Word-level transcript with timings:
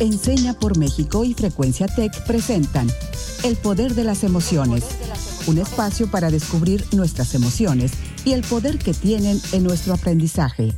Enseña 0.00 0.54
por 0.54 0.78
México 0.78 1.24
y 1.24 1.34
Frecuencia 1.34 1.86
Tech 1.86 2.24
presentan 2.24 2.88
El 3.44 3.56
Poder 3.56 3.94
de 3.94 4.04
las 4.04 4.24
Emociones, 4.24 4.82
un 5.46 5.58
espacio 5.58 6.10
para 6.10 6.30
descubrir 6.30 6.86
nuestras 6.92 7.34
emociones 7.34 7.92
y 8.24 8.32
el 8.32 8.40
poder 8.40 8.78
que 8.78 8.94
tienen 8.94 9.38
en 9.52 9.62
nuestro 9.62 9.92
aprendizaje. 9.92 10.72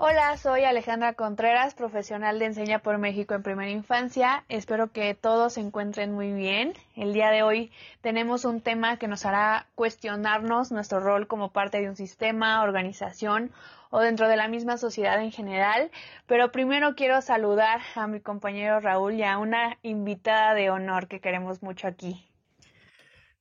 Hola, 0.00 0.36
soy 0.36 0.62
Alejandra 0.62 1.14
Contreras, 1.14 1.74
profesional 1.74 2.38
de 2.38 2.44
Enseña 2.44 2.78
por 2.78 2.98
México 2.98 3.34
en 3.34 3.42
Primera 3.42 3.72
Infancia. 3.72 4.44
Espero 4.48 4.92
que 4.92 5.12
todos 5.16 5.54
se 5.54 5.60
encuentren 5.60 6.14
muy 6.14 6.30
bien. 6.32 6.72
El 6.94 7.12
día 7.12 7.30
de 7.32 7.42
hoy 7.42 7.72
tenemos 8.00 8.44
un 8.44 8.60
tema 8.60 8.96
que 8.98 9.08
nos 9.08 9.26
hará 9.26 9.66
cuestionarnos 9.74 10.70
nuestro 10.70 11.00
rol 11.00 11.26
como 11.26 11.50
parte 11.50 11.80
de 11.80 11.88
un 11.88 11.96
sistema, 11.96 12.62
organización 12.62 13.50
o 13.90 13.98
dentro 13.98 14.28
de 14.28 14.36
la 14.36 14.46
misma 14.46 14.78
sociedad 14.78 15.20
en 15.20 15.32
general. 15.32 15.90
Pero 16.28 16.52
primero 16.52 16.94
quiero 16.94 17.20
saludar 17.20 17.80
a 17.96 18.06
mi 18.06 18.20
compañero 18.20 18.78
Raúl 18.78 19.14
y 19.14 19.24
a 19.24 19.36
una 19.36 19.78
invitada 19.82 20.54
de 20.54 20.70
honor 20.70 21.08
que 21.08 21.20
queremos 21.20 21.60
mucho 21.60 21.88
aquí. 21.88 22.24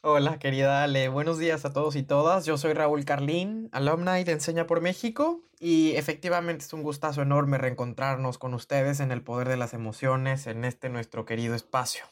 Hola, 0.02 0.40
querida 0.40 0.82
Ale. 0.82 1.10
Buenos 1.10 1.38
días 1.38 1.66
a 1.66 1.74
todos 1.74 1.96
y 1.96 2.02
todas. 2.02 2.48
Yo 2.48 2.58
soy 2.58 2.74
Raúl 2.74 3.06
Carlín, 3.06 3.70
alumni 3.74 4.24
de 4.24 4.32
Enseña 4.32 4.66
por 4.66 4.82
México, 4.82 5.42
y 5.60 5.96
efectivamente 5.96 6.66
es 6.66 6.74
un 6.74 6.84
gustazo 6.84 7.22
enorme 7.22 7.58
reencontrarnos 7.58 8.38
con 8.38 8.54
ustedes 8.54 9.00
en 9.00 9.12
el 9.12 9.22
poder 9.22 9.50
de 9.50 9.58
las 9.58 9.74
emociones 9.74 10.48
en 10.48 10.66
este 10.66 10.90
nuestro 10.90 11.26
querido 11.26 11.56
espacio. 11.56 12.06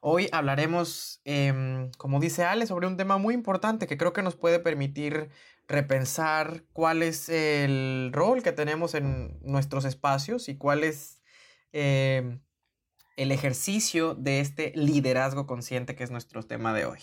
Hoy 0.00 0.28
hablaremos, 0.32 1.20
em, 1.24 1.90
como 1.98 2.20
dice 2.20 2.44
Ale, 2.44 2.66
sobre 2.66 2.86
un 2.86 2.96
tema 2.96 3.18
muy 3.18 3.34
importante 3.34 3.86
que 3.86 3.98
creo 3.98 4.12
que 4.12 4.22
nos 4.22 4.34
puede 4.34 4.58
permitir 4.58 5.28
repensar 5.68 6.64
cuál 6.72 7.02
es 7.02 7.28
el 7.28 8.10
rol 8.12 8.42
que 8.42 8.52
tenemos 8.52 8.94
en 8.94 9.38
nuestros 9.42 9.84
espacios 9.84 10.48
y 10.48 10.56
cuál 10.56 10.84
es 10.84 11.20
em, 11.72 12.40
el 13.16 13.32
ejercicio 13.32 14.14
de 14.14 14.40
este 14.40 14.72
liderazgo 14.74 15.46
consciente 15.46 15.94
que 15.94 16.04
es 16.04 16.10
nuestro 16.10 16.42
tema 16.42 16.72
de 16.72 16.86
hoy. 16.86 17.00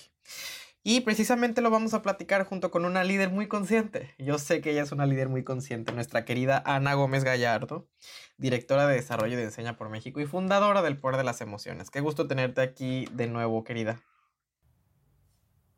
Y 0.83 1.01
precisamente 1.01 1.61
lo 1.61 1.69
vamos 1.69 1.93
a 1.93 2.01
platicar 2.01 2.45
junto 2.45 2.71
con 2.71 2.85
una 2.85 3.03
líder 3.03 3.29
muy 3.29 3.47
consciente. 3.47 4.13
Yo 4.17 4.37
sé 4.39 4.61
que 4.61 4.71
ella 4.71 4.83
es 4.83 4.91
una 4.91 5.05
líder 5.05 5.27
muy 5.27 5.43
consciente, 5.43 5.91
nuestra 5.91 6.23
querida 6.23 6.63
Ana 6.65 6.93
Gómez 6.93 7.23
Gallardo, 7.23 7.89
directora 8.37 8.87
de 8.87 8.95
Desarrollo 8.95 9.35
de 9.35 9.43
Enseña 9.43 9.75
por 9.75 9.89
México 9.89 10.21
y 10.21 10.25
fundadora 10.25 10.81
del 10.81 10.97
Poder 10.97 11.17
de 11.17 11.23
las 11.25 11.41
Emociones. 11.41 11.89
Qué 11.89 11.99
gusto 11.99 12.27
tenerte 12.27 12.61
aquí 12.61 13.07
de 13.11 13.27
nuevo, 13.27 13.63
querida. 13.63 14.01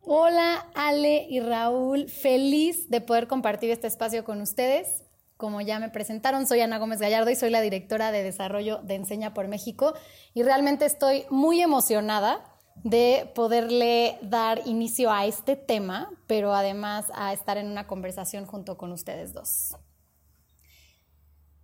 Hola 0.02 0.66
Ale 0.76 1.28
y 1.30 1.40
Raúl, 1.40 2.10
feliz 2.10 2.90
de 2.90 3.02
poder 3.02 3.28
compartir 3.28 3.70
este 3.70 3.88
espacio 3.88 4.24
con 4.24 4.42
ustedes. 4.42 5.04
Como 5.38 5.62
ya 5.62 5.80
me 5.80 5.90
presentaron, 5.90 6.48
soy 6.48 6.62
Ana 6.62 6.80
Gómez 6.80 7.00
Gallardo 7.00 7.30
y 7.30 7.36
soy 7.36 7.50
la 7.50 7.62
directora 7.62 8.12
de 8.12 8.24
desarrollo 8.24 8.80
de 8.84 8.96
Enseña 8.96 9.34
por 9.34 9.48
México 9.48 9.94
y 10.34 10.44
realmente 10.44 10.86
estoy 10.86 11.26
muy 11.30 11.62
emocionada 11.62 12.44
de 12.84 13.32
poderle 13.36 14.18
dar 14.22 14.62
inicio 14.66 15.12
a 15.12 15.26
este 15.26 15.56
tema, 15.56 16.12
pero 16.28 16.54
además 16.54 17.06
a 17.14 17.34
estar 17.34 17.58
en 17.58 17.68
una 17.68 17.88
conversación 17.88 18.46
junto 18.46 18.78
con 18.78 18.92
ustedes 18.92 19.34
dos. 19.34 19.76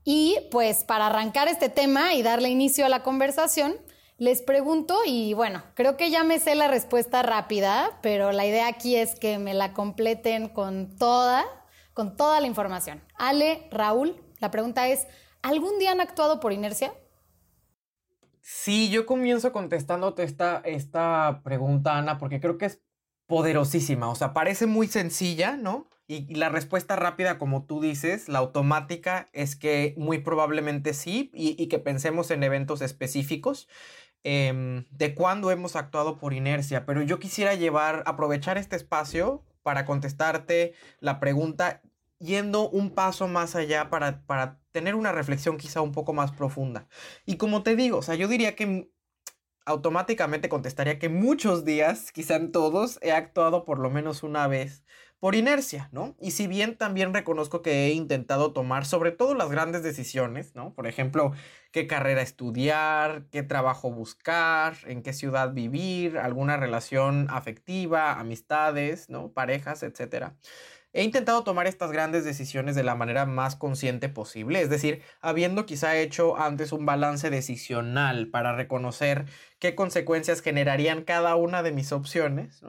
Y 0.03 0.37
pues 0.51 0.83
para 0.83 1.07
arrancar 1.07 1.47
este 1.47 1.69
tema 1.69 2.13
y 2.13 2.21
darle 2.21 2.49
inicio 2.49 2.85
a 2.85 2.89
la 2.89 3.01
conversación, 3.01 3.75
les 4.17 4.41
pregunto 4.41 4.97
y 5.05 5.33
bueno, 5.33 5.63
creo 5.73 5.97
que 5.97 6.09
ya 6.09 6.23
me 6.23 6.39
sé 6.39 6.55
la 6.55 6.67
respuesta 6.67 7.23
rápida, 7.23 7.99
pero 8.01 8.31
la 8.31 8.45
idea 8.45 8.67
aquí 8.67 8.95
es 8.95 9.15
que 9.15 9.39
me 9.39 9.53
la 9.53 9.73
completen 9.73 10.47
con 10.47 10.95
toda 10.97 11.45
con 11.95 12.17
toda 12.17 12.41
la 12.41 12.47
información. 12.47 13.01
Ale, 13.15 13.67
Raúl, 13.71 14.21
la 14.39 14.51
pregunta 14.51 14.87
es, 14.89 15.07
¿algún 15.41 15.79
día 15.79 15.91
han 15.91 16.01
actuado 16.01 16.39
por 16.41 16.51
inercia? 16.51 16.93
Sí, 18.47 18.91
yo 18.91 19.07
comienzo 19.07 19.51
contestándote 19.51 20.21
esta, 20.21 20.61
esta 20.65 21.41
pregunta, 21.43 21.97
Ana, 21.97 22.19
porque 22.19 22.39
creo 22.39 22.59
que 22.59 22.65
es 22.65 22.79
poderosísima. 23.25 24.07
O 24.07 24.13
sea, 24.13 24.33
parece 24.33 24.67
muy 24.67 24.87
sencilla, 24.87 25.57
¿no? 25.57 25.89
Y, 26.07 26.35
la 26.35 26.49
respuesta 26.49 26.95
rápida, 26.95 27.39
como 27.39 27.65
tú 27.65 27.81
dices, 27.81 28.29
la 28.29 28.37
automática, 28.37 29.25
es 29.33 29.55
que 29.55 29.95
muy 29.97 30.19
probablemente 30.19 30.93
sí, 30.93 31.31
y, 31.33 31.65
que 31.69 31.79
pensemos 31.79 32.29
en 32.29 32.43
eventos 32.43 32.83
específicos 32.83 33.67
em, 34.23 34.85
de 34.91 35.15
cuándo 35.15 35.49
hemos 35.49 35.75
actuado 35.75 36.19
por 36.19 36.33
inercia. 36.33 36.85
Pero 36.85 37.01
yo 37.01 37.17
quisiera 37.17 37.55
llevar, 37.55 38.03
aprovechar 38.05 38.59
este 38.59 38.75
espacio 38.75 39.43
para 39.63 39.85
contestarte 39.85 40.75
la 40.99 41.19
pregunta 41.19 41.81
yendo 42.19 42.69
un 42.69 42.91
paso 42.91 43.27
más 43.27 43.55
allá 43.55 43.89
para, 43.89 44.21
para 44.27 44.59
tener 44.75 44.93
una 44.93 45.13
reflexión 45.13 45.57
quizá 45.57 45.79
un 45.79 45.93
poco 45.93 46.11
más 46.11 46.33
profunda. 46.33 46.89
Y 47.25 47.37
como 47.37 47.63
te 47.63 47.77
digo, 47.77 47.99
o 47.99 48.01
sea, 48.01 48.15
yo 48.15 48.27
diría 48.27 48.57
que 48.57 48.91
automáticamente 49.65 50.49
contestaría 50.49 50.99
que 50.99 51.07
muchos 51.07 51.63
días, 51.63 52.11
quizá 52.11 52.35
en 52.35 52.51
todos, 52.51 52.99
he 53.01 53.13
actuado 53.13 53.63
por 53.63 53.79
lo 53.79 53.89
menos 53.89 54.21
una 54.21 54.47
vez 54.47 54.83
por 55.19 55.33
inercia, 55.33 55.87
¿no? 55.93 56.17
Y 56.19 56.31
si 56.31 56.45
bien 56.45 56.77
también 56.77 57.13
reconozco 57.13 57.61
que 57.61 57.85
he 57.85 57.93
intentado 57.93 58.51
tomar 58.51 58.85
sobre 58.85 59.11
todo 59.11 59.33
las 59.33 59.49
grandes 59.49 59.81
decisiones, 59.81 60.53
¿no? 60.55 60.73
Por 60.73 60.87
ejemplo, 60.87 61.31
qué 61.71 61.87
carrera 61.87 62.21
estudiar, 62.21 63.27
qué 63.31 63.43
trabajo 63.43 63.91
buscar, 63.91 64.75
en 64.87 65.01
qué 65.01 65.13
ciudad 65.13 65.53
vivir, 65.53 66.17
alguna 66.17 66.57
relación 66.57 67.27
afectiva, 67.29 68.19
amistades, 68.19 69.09
¿no? 69.09 69.31
Parejas, 69.31 69.83
etcétera. 69.83 70.35
He 70.95 71.03
intentado 71.03 71.43
tomar 71.43 71.67
estas 71.67 71.91
grandes 71.91 72.23
decisiones 72.23 72.73
de 72.73 72.83
la 72.83 72.95
manera 72.95 73.25
más 73.25 73.57
consciente 73.57 74.07
posible, 74.07 74.61
es 74.61 74.69
decir, 74.69 75.01
habiendo 75.19 75.65
quizá 75.65 75.97
hecho 75.97 76.37
antes 76.37 76.71
un 76.71 76.85
balance 76.85 77.29
decisional 77.29 78.29
para 78.29 78.55
reconocer 78.55 79.25
qué 79.59 79.75
consecuencias 79.75 80.39
generarían 80.39 81.03
cada 81.03 81.35
una 81.35 81.63
de 81.63 81.73
mis 81.73 81.91
opciones, 81.91 82.63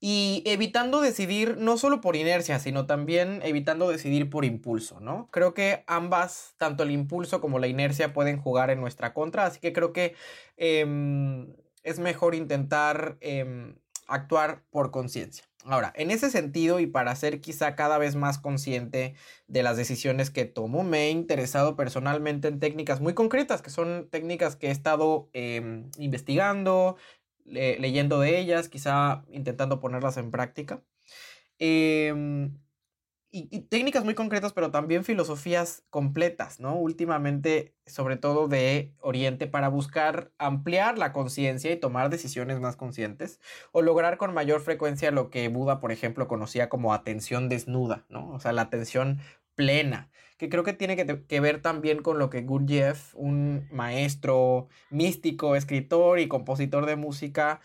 y 0.00 0.42
evitando 0.46 1.02
decidir 1.02 1.58
no 1.58 1.76
solo 1.76 2.00
por 2.00 2.16
inercia, 2.16 2.58
sino 2.58 2.86
también 2.86 3.40
evitando 3.42 3.90
decidir 3.90 4.30
por 4.30 4.46
impulso, 4.46 4.98
¿no? 4.98 5.28
Creo 5.30 5.52
que 5.52 5.84
ambas, 5.86 6.54
tanto 6.56 6.84
el 6.84 6.90
impulso 6.90 7.38
como 7.38 7.58
la 7.58 7.66
inercia, 7.66 8.14
pueden 8.14 8.40
jugar 8.40 8.70
en 8.70 8.80
nuestra 8.80 9.12
contra, 9.12 9.44
así 9.44 9.60
que 9.60 9.74
creo 9.74 9.92
que 9.92 10.14
em, 10.56 11.54
es 11.82 11.98
mejor 11.98 12.34
intentar 12.34 13.18
em, 13.20 13.76
actuar 14.06 14.62
por 14.70 14.90
conciencia. 14.90 15.44
Ahora, 15.66 15.92
en 15.96 16.10
ese 16.10 16.30
sentido 16.30 16.78
y 16.78 16.86
para 16.86 17.16
ser 17.16 17.40
quizá 17.40 17.74
cada 17.74 17.96
vez 17.96 18.16
más 18.16 18.38
consciente 18.38 19.14
de 19.48 19.62
las 19.62 19.78
decisiones 19.78 20.30
que 20.30 20.44
tomo, 20.44 20.84
me 20.84 21.06
he 21.06 21.10
interesado 21.10 21.74
personalmente 21.74 22.48
en 22.48 22.60
técnicas 22.60 23.00
muy 23.00 23.14
concretas, 23.14 23.62
que 23.62 23.70
son 23.70 24.08
técnicas 24.10 24.56
que 24.56 24.68
he 24.68 24.70
estado 24.70 25.30
em, 25.32 25.88
investigando, 25.98 26.96
leyendo 27.46 28.20
de 28.20 28.38
ellas, 28.38 28.68
quizá 28.68 29.24
intentando 29.30 29.80
ponerlas 29.80 30.18
en 30.18 30.30
práctica. 30.30 30.82
Em, 31.58 32.58
y, 33.36 33.60
técnicas 33.62 34.04
muy 34.04 34.14
concretas, 34.14 34.52
pero 34.52 34.70
también 34.70 35.02
filosofías 35.02 35.82
completas, 35.90 36.60
¿no? 36.60 36.76
Últimamente, 36.76 37.74
sobre 37.84 38.16
todo 38.16 38.46
de 38.46 38.94
Oriente, 39.00 39.48
para 39.48 39.68
buscar 39.68 40.30
ampliar 40.38 40.98
la 40.98 41.12
conciencia 41.12 41.72
y 41.72 41.76
tomar 41.76 42.10
decisiones 42.10 42.60
más 42.60 42.76
conscientes, 42.76 43.40
o 43.72 43.82
lograr 43.82 44.18
con 44.18 44.32
mayor 44.34 44.60
frecuencia 44.60 45.10
lo 45.10 45.30
que 45.30 45.48
Buda, 45.48 45.80
por 45.80 45.90
ejemplo, 45.90 46.28
conocía 46.28 46.68
como 46.68 46.94
atención 46.94 47.48
desnuda, 47.48 48.06
¿no? 48.08 48.30
O 48.30 48.38
sea, 48.38 48.52
la 48.52 48.62
atención 48.62 49.18
plena, 49.56 50.10
que 50.36 50.48
creo 50.48 50.62
que 50.62 50.72
tiene 50.72 50.94
que, 50.96 51.40
ver 51.40 51.60
también 51.60 52.02
con 52.02 52.18
lo 52.20 52.30
que 52.30 52.42
Gurdjieff, 52.42 53.16
un 53.16 53.66
maestro 53.72 54.68
místico, 54.90 55.56
escritor 55.56 56.20
y 56.20 56.28
compositor 56.28 56.86
de 56.86 56.94
música 56.96 57.60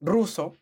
ruso, 0.00 0.56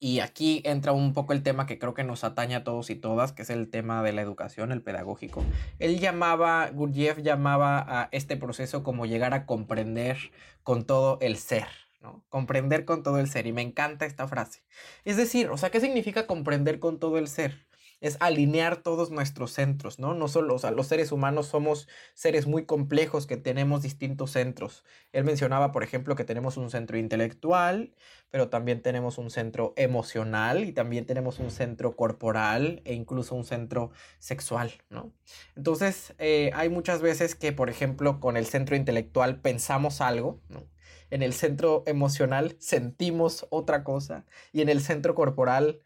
y 0.00 0.20
aquí 0.20 0.62
entra 0.64 0.92
un 0.92 1.12
poco 1.12 1.32
el 1.32 1.42
tema 1.42 1.66
que 1.66 1.78
creo 1.78 1.94
que 1.94 2.04
nos 2.04 2.22
atañe 2.22 2.54
a 2.54 2.64
todos 2.64 2.90
y 2.90 2.94
todas, 2.94 3.32
que 3.32 3.42
es 3.42 3.50
el 3.50 3.68
tema 3.68 4.02
de 4.02 4.12
la 4.12 4.22
educación, 4.22 4.70
el 4.70 4.82
pedagógico. 4.82 5.44
Él 5.78 5.98
llamaba, 5.98 6.70
Gurdjieff 6.70 7.18
llamaba 7.18 7.84
a 7.86 8.08
este 8.12 8.36
proceso 8.36 8.82
como 8.84 9.06
llegar 9.06 9.34
a 9.34 9.44
comprender 9.44 10.16
con 10.62 10.84
todo 10.84 11.18
el 11.20 11.36
ser, 11.36 11.66
¿no? 12.00 12.24
Comprender 12.28 12.84
con 12.84 13.02
todo 13.02 13.18
el 13.18 13.28
ser. 13.28 13.46
Y 13.46 13.52
me 13.52 13.62
encanta 13.62 14.06
esta 14.06 14.28
frase. 14.28 14.62
Es 15.04 15.16
decir, 15.16 15.50
o 15.50 15.56
sea, 15.56 15.70
¿qué 15.70 15.80
significa 15.80 16.26
comprender 16.26 16.78
con 16.78 17.00
todo 17.00 17.18
el 17.18 17.26
ser? 17.26 17.67
Es 18.00 18.16
alinear 18.20 18.76
todos 18.82 19.10
nuestros 19.10 19.52
centros, 19.52 19.98
¿no? 19.98 20.14
No 20.14 20.28
solo, 20.28 20.54
o 20.54 20.58
sea, 20.58 20.70
los 20.70 20.86
seres 20.86 21.12
humanos 21.12 21.46
somos 21.46 21.88
seres 22.14 22.46
muy 22.46 22.64
complejos 22.64 23.26
que 23.26 23.36
tenemos 23.36 23.82
distintos 23.82 24.32
centros. 24.32 24.84
Él 25.12 25.24
mencionaba, 25.24 25.72
por 25.72 25.82
ejemplo, 25.82 26.14
que 26.14 26.24
tenemos 26.24 26.56
un 26.56 26.70
centro 26.70 26.96
intelectual, 26.96 27.94
pero 28.30 28.48
también 28.48 28.82
tenemos 28.82 29.18
un 29.18 29.30
centro 29.30 29.72
emocional 29.76 30.64
y 30.64 30.72
también 30.72 31.06
tenemos 31.06 31.38
un 31.38 31.50
centro 31.50 31.96
corporal 31.96 32.82
e 32.84 32.94
incluso 32.94 33.34
un 33.34 33.44
centro 33.44 33.90
sexual, 34.18 34.72
¿no? 34.90 35.12
Entonces, 35.56 36.14
eh, 36.18 36.50
hay 36.54 36.68
muchas 36.68 37.00
veces 37.02 37.34
que, 37.34 37.52
por 37.52 37.70
ejemplo, 37.70 38.20
con 38.20 38.36
el 38.36 38.46
centro 38.46 38.76
intelectual 38.76 39.40
pensamos 39.40 40.00
algo, 40.00 40.40
¿no? 40.48 40.62
En 41.10 41.22
el 41.22 41.32
centro 41.32 41.84
emocional 41.86 42.56
sentimos 42.58 43.46
otra 43.50 43.82
cosa 43.82 44.26
y 44.52 44.60
en 44.60 44.68
el 44.68 44.82
centro 44.82 45.14
corporal 45.14 45.80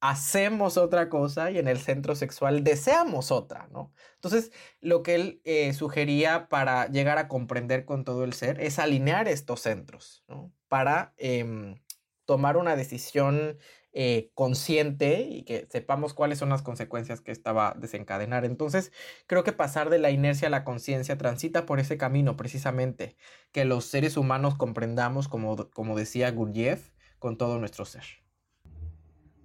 hacemos 0.00 0.76
otra 0.76 1.08
cosa 1.08 1.50
y 1.50 1.58
en 1.58 1.68
el 1.68 1.78
centro 1.78 2.14
sexual 2.14 2.64
deseamos 2.64 3.30
otra, 3.30 3.68
¿no? 3.70 3.92
Entonces, 4.14 4.50
lo 4.80 5.02
que 5.02 5.14
él 5.14 5.40
eh, 5.44 5.72
sugería 5.74 6.48
para 6.48 6.88
llegar 6.88 7.18
a 7.18 7.28
comprender 7.28 7.84
con 7.84 8.04
todo 8.04 8.24
el 8.24 8.32
ser 8.32 8.60
es 8.60 8.78
alinear 8.78 9.28
estos 9.28 9.60
centros, 9.60 10.24
¿no? 10.28 10.52
Para 10.68 11.14
em, 11.18 11.80
tomar 12.24 12.56
una 12.56 12.76
decisión 12.76 13.58
eh, 13.92 14.30
consciente 14.34 15.22
y 15.22 15.42
que 15.42 15.66
sepamos 15.68 16.14
cuáles 16.14 16.38
son 16.38 16.48
las 16.48 16.62
consecuencias 16.62 17.20
que 17.20 17.32
esta 17.32 17.52
va 17.52 17.70
a 17.70 17.74
desencadenar. 17.74 18.44
Entonces, 18.44 18.92
creo 19.26 19.44
que 19.44 19.52
pasar 19.52 19.90
de 19.90 19.98
la 19.98 20.10
inercia 20.10 20.48
a 20.48 20.50
la 20.50 20.64
conciencia 20.64 21.18
transita 21.18 21.66
por 21.66 21.80
ese 21.80 21.98
camino 21.98 22.36
precisamente, 22.36 23.16
que 23.52 23.64
los 23.64 23.84
seres 23.86 24.16
humanos 24.16 24.54
comprendamos, 24.54 25.28
como, 25.28 25.68
como 25.70 25.96
decía 25.96 26.30
Gurdjieff, 26.30 26.92
con 27.18 27.36
todo 27.36 27.58
nuestro 27.58 27.84
ser. 27.84 28.04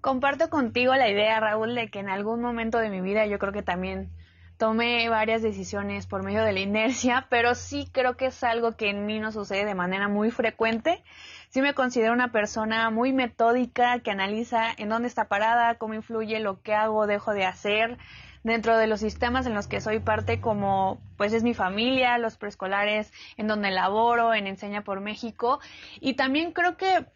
Comparto 0.05 0.51
contigo 0.51 0.93
la 0.93 1.09
idea, 1.09 1.39
Raúl, 1.39 1.73
de 1.73 1.89
que 1.89 1.97
en 1.97 2.09
algún 2.09 2.39
momento 2.39 2.77
de 2.77 2.91
mi 2.91 3.01
vida 3.01 3.25
yo 3.25 3.39
creo 3.39 3.51
que 3.51 3.63
también 3.63 4.11
tomé 4.55 5.09
varias 5.09 5.41
decisiones 5.41 6.05
por 6.05 6.21
medio 6.21 6.43
de 6.43 6.53
la 6.53 6.59
inercia, 6.59 7.25
pero 7.31 7.55
sí 7.55 7.89
creo 7.91 8.15
que 8.15 8.27
es 8.27 8.43
algo 8.43 8.73
que 8.73 8.91
en 8.91 9.07
mí 9.07 9.19
no 9.19 9.31
sucede 9.31 9.65
de 9.65 9.73
manera 9.73 10.07
muy 10.07 10.29
frecuente. 10.29 11.03
Sí 11.49 11.59
me 11.59 11.73
considero 11.73 12.13
una 12.13 12.31
persona 12.31 12.91
muy 12.91 13.13
metódica 13.13 13.97
que 13.97 14.11
analiza 14.11 14.67
en 14.77 14.89
dónde 14.89 15.07
está 15.07 15.27
parada, 15.27 15.79
cómo 15.79 15.95
influye 15.95 16.39
lo 16.39 16.61
que 16.61 16.75
hago, 16.75 17.07
dejo 17.07 17.33
de 17.33 17.45
hacer. 17.45 17.97
Dentro 18.43 18.77
de 18.77 18.85
los 18.85 18.99
sistemas 18.99 19.47
en 19.47 19.55
los 19.55 19.65
que 19.65 19.81
soy 19.81 19.97
parte 19.97 20.39
como 20.39 21.01
pues 21.17 21.33
es 21.33 21.41
mi 21.41 21.55
familia, 21.55 22.19
los 22.19 22.37
preescolares 22.37 23.11
en 23.37 23.47
donde 23.47 23.71
laboro, 23.71 24.35
en 24.35 24.45
Enseña 24.45 24.83
por 24.83 25.01
México. 25.01 25.59
Y 25.99 26.13
también 26.13 26.51
creo 26.51 26.77
que 26.77 27.07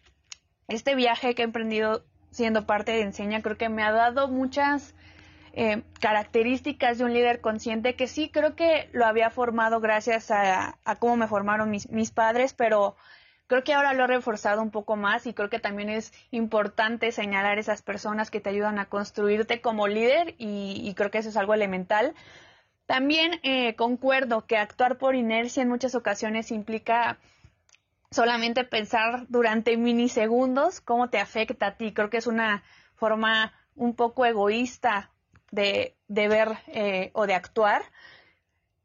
este 0.68 0.96
viaje 0.96 1.36
que 1.36 1.44
he 1.44 1.46
emprendido 1.46 2.04
siendo 2.32 2.66
parte 2.66 2.92
de 2.92 3.02
Enseña 3.02 3.42
creo 3.42 3.58
que 3.58 3.70
me 3.70 3.84
ha 3.84 3.92
dado 3.92 4.28
muchas 4.28 4.94
eh, 5.54 5.84
características 6.00 6.98
de 6.98 7.06
un 7.06 7.14
líder 7.14 7.42
consciente 7.42 7.96
que 7.96 8.08
sí 8.08 8.30
creo 8.30 8.56
que 8.56 8.90
lo 8.94 9.06
había 9.06 9.30
formado 9.30 9.80
gracias 9.80 10.32
a, 10.32 10.78
cómo 11.00 11.18
me 11.18 11.28
formaron 11.28 11.70
mis, 11.70 11.90
mis 11.90 12.12
padres, 12.12 12.54
pero 12.54 12.96
Creo 13.50 13.64
que 13.64 13.74
ahora 13.74 13.94
lo 13.94 14.04
he 14.04 14.08
reforzado 14.08 14.62
un 14.62 14.70
poco 14.70 14.96
más 14.96 15.26
y 15.26 15.34
creo 15.34 15.50
que 15.50 15.58
también 15.58 15.90
es 15.90 16.14
importante 16.30 17.12
señalar 17.12 17.58
esas 17.58 17.82
personas 17.82 18.30
que 18.30 18.40
te 18.40 18.52
ayudan 18.52 18.78
a 18.78 18.86
construirte 18.86 19.60
como 19.60 19.88
líder 19.88 20.36
y, 20.38 20.94
creo 20.96 21.10
que 21.10 21.18
eso 21.18 21.30
es 21.30 21.36
algo 21.36 21.56
elemental. 21.56 22.14
También 22.86 23.40
eh, 23.42 23.74
concuerdo 23.74 24.46
que 24.46 24.56
actuar 24.56 25.00
por 25.00 25.16
inercia 25.16 25.64
en 25.64 25.70
muchas 25.70 25.96
ocasiones 25.96 26.52
implica 26.52 27.18
solamente 28.12 28.64
pensar 28.64 29.26
durante 29.30 29.78
minisegundos 29.78 30.82
cómo 30.82 31.10
te 31.10 31.20
afecta 31.20 31.68
a 31.68 31.78
ti. 31.78 31.94
Creo 31.94 32.10
que 32.10 32.18
es 32.18 32.28
una 32.28 32.64
forma 32.96 33.54
un 33.76 33.96
poco 33.96 34.26
egoísta 34.26 35.12
de, 35.52 35.96
ver 36.08 36.58
eh, 36.68 37.12
o 37.14 37.28
de 37.28 37.34
actuar 37.34 37.84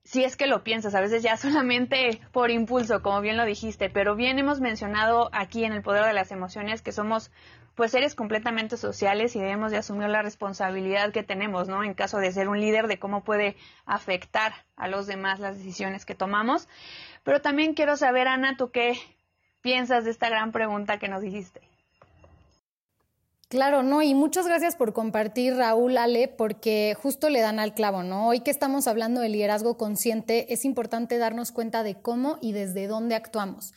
si 0.05 0.23
es 0.23 0.37
que 0.37 0.47
lo 0.47 0.62
piensas, 0.62 0.94
a 0.94 1.00
veces 1.00 1.23
ya 1.23 1.37
solamente 1.38 2.21
por 2.31 2.50
impulso, 2.50 3.03
como 3.03 3.21
bien 3.21 3.37
lo 3.37 3.44
dijiste, 3.44 3.91
pero 3.91 4.15
bien 4.15 4.38
hemos 4.38 4.61
mencionado 4.61 5.31
aquí 5.32 5.65
en 5.65 5.73
el 5.73 5.82
poder 5.82 6.05
de 6.05 6.12
las 6.12 6.31
emociones 6.31 6.82
que 6.82 6.93
somos 6.93 7.31
pues 7.75 7.91
seres 7.91 8.15
completamente 8.15 8.77
sociales 8.77 9.35
y 9.35 9.41
debemos 9.41 9.73
de 9.73 9.79
asumir 9.79 10.09
la 10.09 10.23
responsabilidad 10.23 11.11
que 11.11 11.25
tenemos, 11.25 11.67
¿no? 11.67 11.82
En 11.82 11.94
caso 11.94 12.19
de 12.19 12.31
ser 12.31 12.49
un 12.49 12.61
líder, 12.61 12.87
de 12.87 13.00
cómo 13.00 13.25
puede 13.25 13.56
afectar 13.85 14.53
a 14.77 14.87
los 14.87 15.09
demás 15.09 15.41
las 15.41 15.56
decisiones 15.56 16.06
que 16.06 16.15
tomamos. 16.15 16.69
Pero 17.25 17.41
también 17.41 17.75
quiero 17.75 17.97
saber, 17.97 18.29
Ana, 18.29 18.56
¿tú 18.56 18.70
qué 18.70 18.97
piensas 19.65 20.05
de 20.05 20.11
esta 20.11 20.29
gran 20.29 20.53
pregunta 20.53 20.99
que 20.99 21.09
nos 21.09 21.23
dijiste? 21.23 21.63
Claro, 23.49 23.83
no, 23.83 24.03
y 24.03 24.15
muchas 24.15 24.47
gracias 24.47 24.77
por 24.77 24.93
compartir, 24.93 25.57
Raúl, 25.57 25.97
Ale, 25.97 26.29
porque 26.29 26.95
justo 27.01 27.31
le 27.31 27.41
dan 27.41 27.59
al 27.59 27.73
clavo, 27.73 28.03
¿no? 28.03 28.29
Hoy 28.29 28.41
que 28.41 28.51
estamos 28.51 28.87
hablando 28.87 29.23
de 29.23 29.31
liderazgo 29.31 29.79
consciente, 29.79 30.53
es 30.53 30.67
importante 30.67 31.17
darnos 31.17 31.51
cuenta 31.51 31.83
de 31.83 31.95
cómo 31.95 32.37
y 32.43 32.53
desde 32.53 32.87
dónde 32.89 33.15
actuamos. 33.15 33.73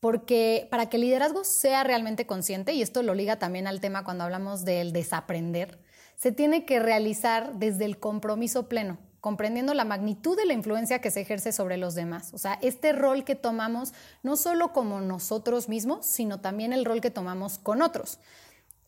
Porque 0.00 0.66
para 0.72 0.88
que 0.88 0.96
el 0.96 1.02
liderazgo 1.02 1.44
sea 1.44 1.84
realmente 1.84 2.26
consciente, 2.26 2.72
y 2.72 2.82
esto 2.82 3.04
lo 3.04 3.14
liga 3.14 3.38
también 3.38 3.68
al 3.68 3.80
tema 3.80 4.02
cuando 4.02 4.24
hablamos 4.24 4.64
del 4.64 4.92
desaprender, 4.92 5.78
se 6.16 6.32
tiene 6.32 6.64
que 6.64 6.80
realizar 6.80 7.54
desde 7.54 7.84
el 7.84 7.98
compromiso 7.98 8.68
pleno, 8.68 8.98
comprendiendo 9.22 9.72
la 9.72 9.84
magnitud 9.84 10.36
de 10.36 10.46
la 10.46 10.52
influencia 10.52 11.00
que 11.00 11.12
se 11.12 11.20
ejerce 11.20 11.52
sobre 11.52 11.76
los 11.76 11.94
demás. 11.94 12.34
O 12.34 12.38
sea, 12.38 12.58
este 12.60 12.92
rol 12.92 13.22
que 13.22 13.36
tomamos 13.36 13.94
no 14.24 14.34
solo 14.34 14.72
como 14.72 15.00
nosotros 15.00 15.68
mismos, 15.68 16.04
sino 16.04 16.40
también 16.40 16.72
el 16.72 16.84
rol 16.84 17.00
que 17.00 17.12
tomamos 17.12 17.58
con 17.58 17.82
otros. 17.82 18.18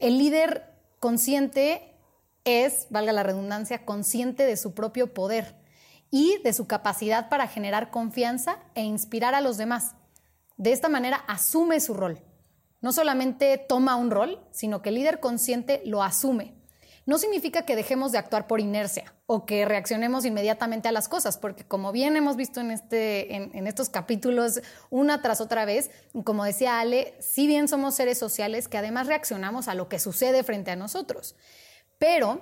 El 0.01 0.19
líder 0.19 0.75
consciente 0.99 1.95
es, 2.43 2.89
valga 2.91 3.13
la 3.13 3.23
redundancia, 3.23 3.87
consciente 3.87 4.45
de 4.45 4.57
su 4.57 4.75
propio 4.75 5.15
poder 5.15 5.55
y 6.11 6.39
de 6.43 6.53
su 6.53 6.67
capacidad 6.67 7.29
para 7.29 7.47
generar 7.47 7.93
confianza 7.93 8.59
e 8.75 8.83
inspirar 8.83 9.37
a 9.37 9.41
los 9.41 9.57
demás. 9.57 9.95
De 10.57 10.73
esta 10.73 10.89
manera 10.89 11.19
asume 11.29 11.79
su 11.79 11.95
rol. 11.95 12.19
No 12.81 12.93
solamente 12.93 13.57
toma 13.57 13.95
un 13.95 14.11
rol, 14.11 14.45
sino 14.51 14.83
que 14.83 14.89
el 14.89 14.97
líder 14.97 15.21
consciente 15.21 15.81
lo 15.85 16.03
asume 16.03 16.54
no 17.06 17.19
significa 17.19 17.67
que 17.67 17.77
dejemos 17.77 18.12
de 18.12 18.19
actuar 18.19 18.47
por 18.47 18.61
inercia 18.61 19.15
o 19.27 19.45
que 19.45 19.65
reaccionemos 19.65 20.25
inmediatamente 20.25 20.89
a 20.89 20.93
las 20.93 21.09
cosas, 21.09 21.37
porque 21.37 21.65
como 21.65 21.93
bien 21.93 22.17
hemos 22.17 22.37
visto 22.37 22.61
en, 22.61 22.71
este, 22.71 23.35
en, 23.35 23.67
estos 23.67 23.89
capítulos 23.91 24.61
una 24.91 25.21
tras 25.21 25.41
otra 25.41 25.65
vez, 25.65 25.91
como 26.25 26.45
decía 26.45 26.81
Ale, 26.81 27.15
si 27.21 27.47
bien 27.47 27.69
somos 27.69 27.95
seres 27.95 28.19
sociales 28.19 28.69
que 28.69 28.79
además 28.79 29.06
reaccionamos 29.06 29.69
a 29.69 29.75
lo 29.75 29.89
que 29.89 29.99
sucede 29.99 30.43
frente 30.43 30.71
a 30.71 30.77
nosotros. 30.77 31.37
Pero 31.99 32.41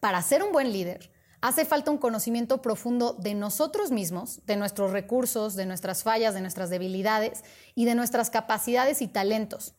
para 0.00 0.20
ser 0.22 0.42
un 0.42 0.52
buen 0.52 0.72
líder, 0.72 1.10
hace 1.40 1.64
falta 1.64 1.90
un 1.90 1.98
conocimiento 1.98 2.60
profundo 2.60 3.14
de 3.14 3.34
nosotros 3.34 3.90
mismos, 3.90 4.44
de 4.46 4.56
nuestros 4.56 4.90
recursos, 4.90 5.54
de 5.54 5.64
nuestras 5.64 6.02
fallas, 6.02 6.34
de 6.34 6.42
nuestras 6.42 6.68
debilidades 6.68 7.44
y 7.74 7.86
de 7.86 7.94
nuestras 7.94 8.28
capacidades 8.28 9.00
y 9.00 9.08
talentos. 9.08 9.74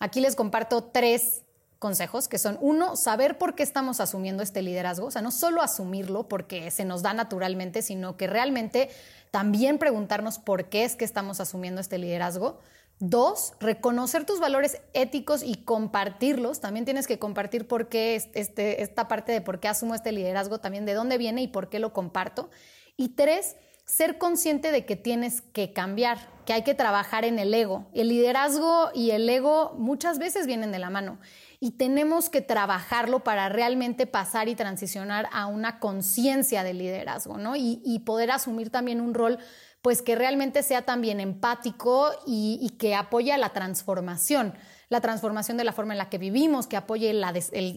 Aquí 0.00 0.20
les 0.20 0.34
comparto 0.34 0.84
tres 0.84 1.42
consejos, 1.80 2.28
que 2.28 2.38
son 2.38 2.58
uno, 2.60 2.94
saber 2.94 3.38
por 3.38 3.54
qué 3.54 3.62
estamos 3.62 4.00
asumiendo 4.00 4.42
este 4.42 4.60
liderazgo, 4.60 5.06
o 5.06 5.10
sea, 5.10 5.22
no 5.22 5.30
solo 5.30 5.62
asumirlo 5.62 6.28
porque 6.28 6.70
se 6.70 6.84
nos 6.84 7.02
da 7.02 7.14
naturalmente, 7.14 7.80
sino 7.80 8.18
que 8.18 8.26
realmente 8.26 8.90
también 9.30 9.78
preguntarnos 9.78 10.38
por 10.38 10.68
qué 10.68 10.84
es 10.84 10.94
que 10.94 11.06
estamos 11.06 11.40
asumiendo 11.40 11.80
este 11.80 11.96
liderazgo. 11.96 12.60
Dos, 12.98 13.54
reconocer 13.60 14.26
tus 14.26 14.40
valores 14.40 14.82
éticos 14.92 15.42
y 15.42 15.64
compartirlos. 15.64 16.60
También 16.60 16.84
tienes 16.84 17.06
que 17.06 17.18
compartir 17.18 17.66
por 17.66 17.88
qué 17.88 18.14
este, 18.34 18.82
esta 18.82 19.08
parte 19.08 19.32
de 19.32 19.40
por 19.40 19.58
qué 19.58 19.68
asumo 19.68 19.94
este 19.94 20.12
liderazgo, 20.12 20.60
también 20.60 20.84
de 20.84 20.92
dónde 20.92 21.16
viene 21.16 21.40
y 21.40 21.48
por 21.48 21.70
qué 21.70 21.78
lo 21.78 21.94
comparto. 21.94 22.50
Y 22.98 23.14
tres, 23.14 23.56
ser 23.86 24.18
consciente 24.18 24.70
de 24.70 24.84
que 24.84 24.96
tienes 24.96 25.40
que 25.40 25.72
cambiar, 25.72 26.18
que 26.44 26.52
hay 26.52 26.62
que 26.62 26.74
trabajar 26.74 27.24
en 27.24 27.38
el 27.38 27.54
ego. 27.54 27.86
El 27.94 28.10
liderazgo 28.10 28.90
y 28.92 29.12
el 29.12 29.26
ego 29.30 29.74
muchas 29.78 30.18
veces 30.18 30.46
vienen 30.46 30.70
de 30.70 30.78
la 30.78 30.90
mano 30.90 31.18
y 31.62 31.72
tenemos 31.72 32.30
que 32.30 32.40
trabajarlo 32.40 33.22
para 33.22 33.50
realmente 33.50 34.06
pasar 34.06 34.48
y 34.48 34.54
transicionar 34.54 35.28
a 35.30 35.46
una 35.46 35.78
conciencia 35.78 36.64
de 36.64 36.72
liderazgo, 36.72 37.36
¿no? 37.36 37.54
Y, 37.54 38.02
poder 38.06 38.30
asumir 38.30 38.70
también 38.70 39.00
un 39.00 39.12
rol 39.12 39.38
pues 39.82 40.02
que 40.02 40.14
realmente 40.14 40.62
sea 40.62 40.82
también 40.82 41.20
empático 41.20 42.10
y, 42.26 42.76
que 42.78 42.94
apoye 42.94 43.32
a 43.32 43.38
la 43.38 43.50
transformación, 43.50 44.54
la 44.88 45.02
transformación 45.02 45.58
de 45.58 45.64
la 45.64 45.72
forma 45.72 45.92
en 45.92 45.98
la 45.98 46.08
que 46.08 46.16
vivimos, 46.16 46.66
que 46.66 46.78
apoye 46.78 47.10
el, 47.10 47.22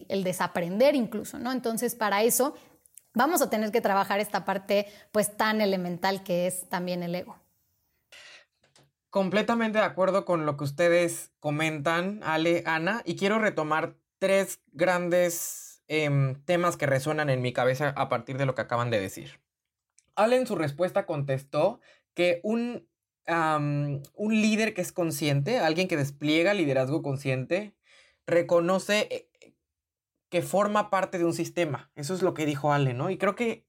el, 0.08 0.24
desaprender 0.24 0.94
incluso, 0.94 1.38
¿no? 1.38 1.52
Entonces, 1.52 1.94
para 1.94 2.22
eso 2.22 2.54
vamos 3.12 3.42
a 3.42 3.50
tener 3.50 3.70
que 3.70 3.82
trabajar 3.82 4.18
esta 4.18 4.46
parte 4.46 4.86
pues 5.12 5.36
tan 5.36 5.60
elemental 5.60 6.24
que 6.24 6.46
es 6.46 6.68
también 6.70 7.02
el 7.02 7.14
ego. 7.14 7.43
Completamente 9.14 9.78
de 9.78 9.84
acuerdo 9.84 10.24
con 10.24 10.44
lo 10.44 10.56
que 10.56 10.64
ustedes 10.64 11.30
comentan, 11.38 12.18
Ale, 12.24 12.64
Ana, 12.66 13.00
y 13.04 13.14
quiero 13.14 13.38
retomar 13.38 13.94
tres 14.18 14.60
grandes 14.72 15.84
em, 15.86 16.34
temas 16.46 16.76
que 16.76 16.86
resuenan 16.86 17.30
en 17.30 17.40
mi 17.40 17.52
cabeza 17.52 17.90
a 17.96 18.08
partir 18.08 18.38
de 18.38 18.44
lo 18.44 18.56
que 18.56 18.62
acaban 18.62 18.90
de 18.90 18.98
decir. 18.98 19.40
Ale 20.16 20.34
en 20.34 20.48
su 20.48 20.56
respuesta 20.56 21.06
contestó 21.06 21.78
que 22.14 22.40
un, 22.42 22.88
un 23.28 24.32
líder 24.42 24.74
que 24.74 24.80
es 24.80 24.90
consciente, 24.90 25.60
alguien 25.60 25.86
que 25.86 25.96
despliega 25.96 26.52
liderazgo 26.52 27.00
consciente, 27.00 27.76
reconoce 28.26 29.06
eh, 29.12 29.54
que 30.28 30.42
forma 30.42 30.90
parte 30.90 31.18
de 31.18 31.24
un 31.24 31.34
sistema. 31.34 31.92
Eso 31.94 32.14
es 32.14 32.22
lo 32.22 32.34
que 32.34 32.46
dijo 32.46 32.72
Ale, 32.72 32.94
¿no? 32.94 33.10
Y 33.10 33.16
creo 33.16 33.36
que 33.36 33.64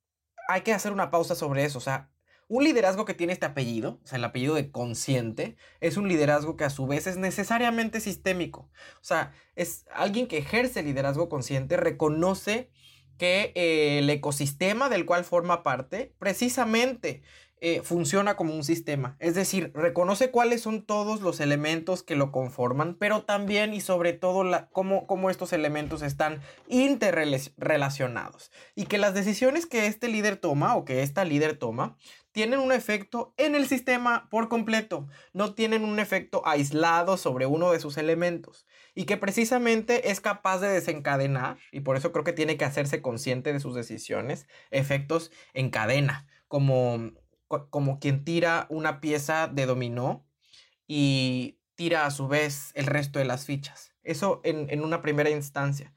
hay 0.48 0.62
que 0.62 0.74
hacer 0.74 0.92
una 0.92 1.12
pausa 1.12 1.36
sobre 1.36 1.66
eso. 1.66 1.78
O 1.78 1.82
sea, 1.82 2.10
un 2.48 2.64
liderazgo 2.64 3.06
que 3.06 3.14
tiene 3.14 3.34
este 3.34 3.46
apellido, 3.46 4.00
o 4.04 4.08
sea, 4.08 4.18
el 4.18 4.24
apellido 4.24 4.56
de 4.56 4.72
consciente, 4.72 5.58
es 5.80 5.98
un 5.98 6.08
liderazgo 6.08 6.56
que 6.56 6.64
a 6.64 6.70
su 6.70 6.86
vez 6.86 7.08
es 7.08 7.18
necesariamente 7.18 8.00
sistémico. 8.00 8.70
O 9.02 9.04
sea, 9.04 9.34
es 9.56 9.86
alguien 9.94 10.28
que 10.28 10.38
ejerce 10.38 10.84
liderazgo 10.84 11.28
consciente, 11.28 11.78
reconoce 11.78 12.70
que 13.18 13.52
eh, 13.56 14.00
el 14.00 14.10
ecosistema 14.10 14.90
del 14.90 15.06
cual 15.06 15.24
forma 15.24 15.64
parte 15.64 16.14
precisamente 16.20 17.24
eh, 17.62 17.82
funciona 17.84 18.36
como 18.36 18.54
un 18.54 18.64
sistema, 18.64 19.16
es 19.20 19.34
decir, 19.34 19.72
reconoce 19.74 20.30
cuáles 20.30 20.62
son 20.62 20.86
todos 20.86 21.22
los 21.22 21.40
elementos 21.40 22.04
que 22.04 22.16
lo 22.16 22.32
conforman, 22.32 22.96
pero 22.96 23.24
también 23.24 23.74
y 23.74 23.82
sobre 23.82 24.14
todo 24.14 24.44
la, 24.44 24.68
cómo, 24.70 25.08
cómo 25.08 25.30
estos 25.30 25.54
elementos 25.54 26.02
están 26.02 26.42
interrelacionados 26.68 28.52
y 28.76 28.86
que 28.86 28.98
las 28.98 29.14
decisiones 29.14 29.66
que 29.66 29.88
este 29.88 30.10
líder 30.10 30.36
toma 30.36 30.76
o 30.76 30.86
que 30.86 31.02
esta 31.02 31.24
líder 31.24 31.58
toma 31.58 31.98
tienen 32.36 32.60
un 32.60 32.74
efecto 32.74 33.34
en 33.38 33.56
el 33.56 33.66
sistema 33.66 34.28
por 34.30 34.50
completo, 34.50 35.08
no 35.32 35.54
tienen 35.54 35.86
un 35.86 36.00
efecto 36.00 36.46
aislado 36.46 37.16
sobre 37.16 37.46
uno 37.46 37.72
de 37.72 37.80
sus 37.80 37.96
elementos. 37.96 38.68
Y 38.94 39.06
que 39.06 39.16
precisamente 39.16 40.12
es 40.12 40.20
capaz 40.20 40.60
de 40.60 40.68
desencadenar, 40.68 41.58
y 41.72 41.80
por 41.80 41.96
eso 41.96 42.12
creo 42.12 42.26
que 42.26 42.34
tiene 42.34 42.58
que 42.58 42.66
hacerse 42.66 43.02
consciente 43.02 43.54
de 43.54 43.62
sus 43.62 43.74
decisiones, 43.74 44.48
efectos 44.70 45.32
en 45.54 45.70
cadena, 45.70 46.28
como, 46.50 47.14
como 47.48 48.00
quien 48.00 48.24
tira 48.24 48.68
una 48.70 49.02
pieza 49.02 49.48
de 49.48 49.66
dominó 49.66 50.26
y 50.88 51.60
tira 51.76 52.06
a 52.06 52.12
su 52.12 52.28
vez 52.28 52.72
el 52.76 52.86
resto 52.86 53.20
de 53.20 53.26
las 53.26 53.46
fichas. 53.46 53.94
Eso 54.04 54.42
en, 54.44 54.70
en 54.70 54.84
una 54.84 55.02
primera 55.02 55.30
instancia 55.30 55.94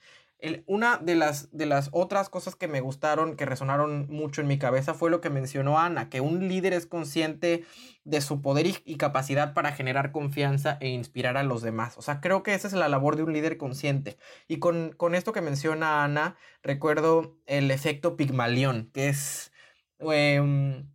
una 0.67 0.99
de 0.99 1.17
las, 1.17 1.51
de 1.57 1.67
las 1.67 1.89
otras 1.93 2.29
cosas 2.29 2.55
que 2.55 2.69
me 2.69 2.81
gustaron, 2.81 3.35
que 3.35 3.45
resonaron 3.45 4.07
mucho 4.09 4.41
en 4.41 4.47
mi 4.47 4.57
cabeza, 4.57 4.95
fue 4.95 5.11
lo 5.11 5.21
que 5.21 5.31
mencionó 5.31 5.81
Ana, 5.81 6.09
que 6.09 6.21
un 6.21 6.47
líder 6.47 6.75
es 6.75 6.87
consciente 6.87 7.65
de 8.05 8.21
su 8.21 8.41
poder 8.41 8.67
y, 8.85 8.97
capacidad 8.97 9.53
para 9.53 9.73
generar 9.73 10.13
confianza 10.13 10.79
e 10.81 10.89
inspirar 10.89 11.37
a 11.37 11.43
los 11.43 11.63
demás. 11.63 11.99
O 11.99 12.03
sea, 12.03 12.21
creo 12.21 12.45
que 12.45 12.55
esa 12.55 12.69
es 12.69 12.75
la 12.75 12.89
labor 12.89 13.17
de 13.17 13.25
un 13.25 13.33
líder 13.33 13.57
consciente. 13.57 14.17
Y 14.47 14.59
con, 14.59 14.95
esto 15.15 15.33
que 15.33 15.41
menciona 15.41 16.05
Ana, 16.05 16.37
recuerdo 16.63 17.37
el 17.47 17.71
efecto 17.71 18.17
Pigmalión, 18.17 18.91
que 18.93 19.09
es... 19.09 19.53
Em, 19.99 20.89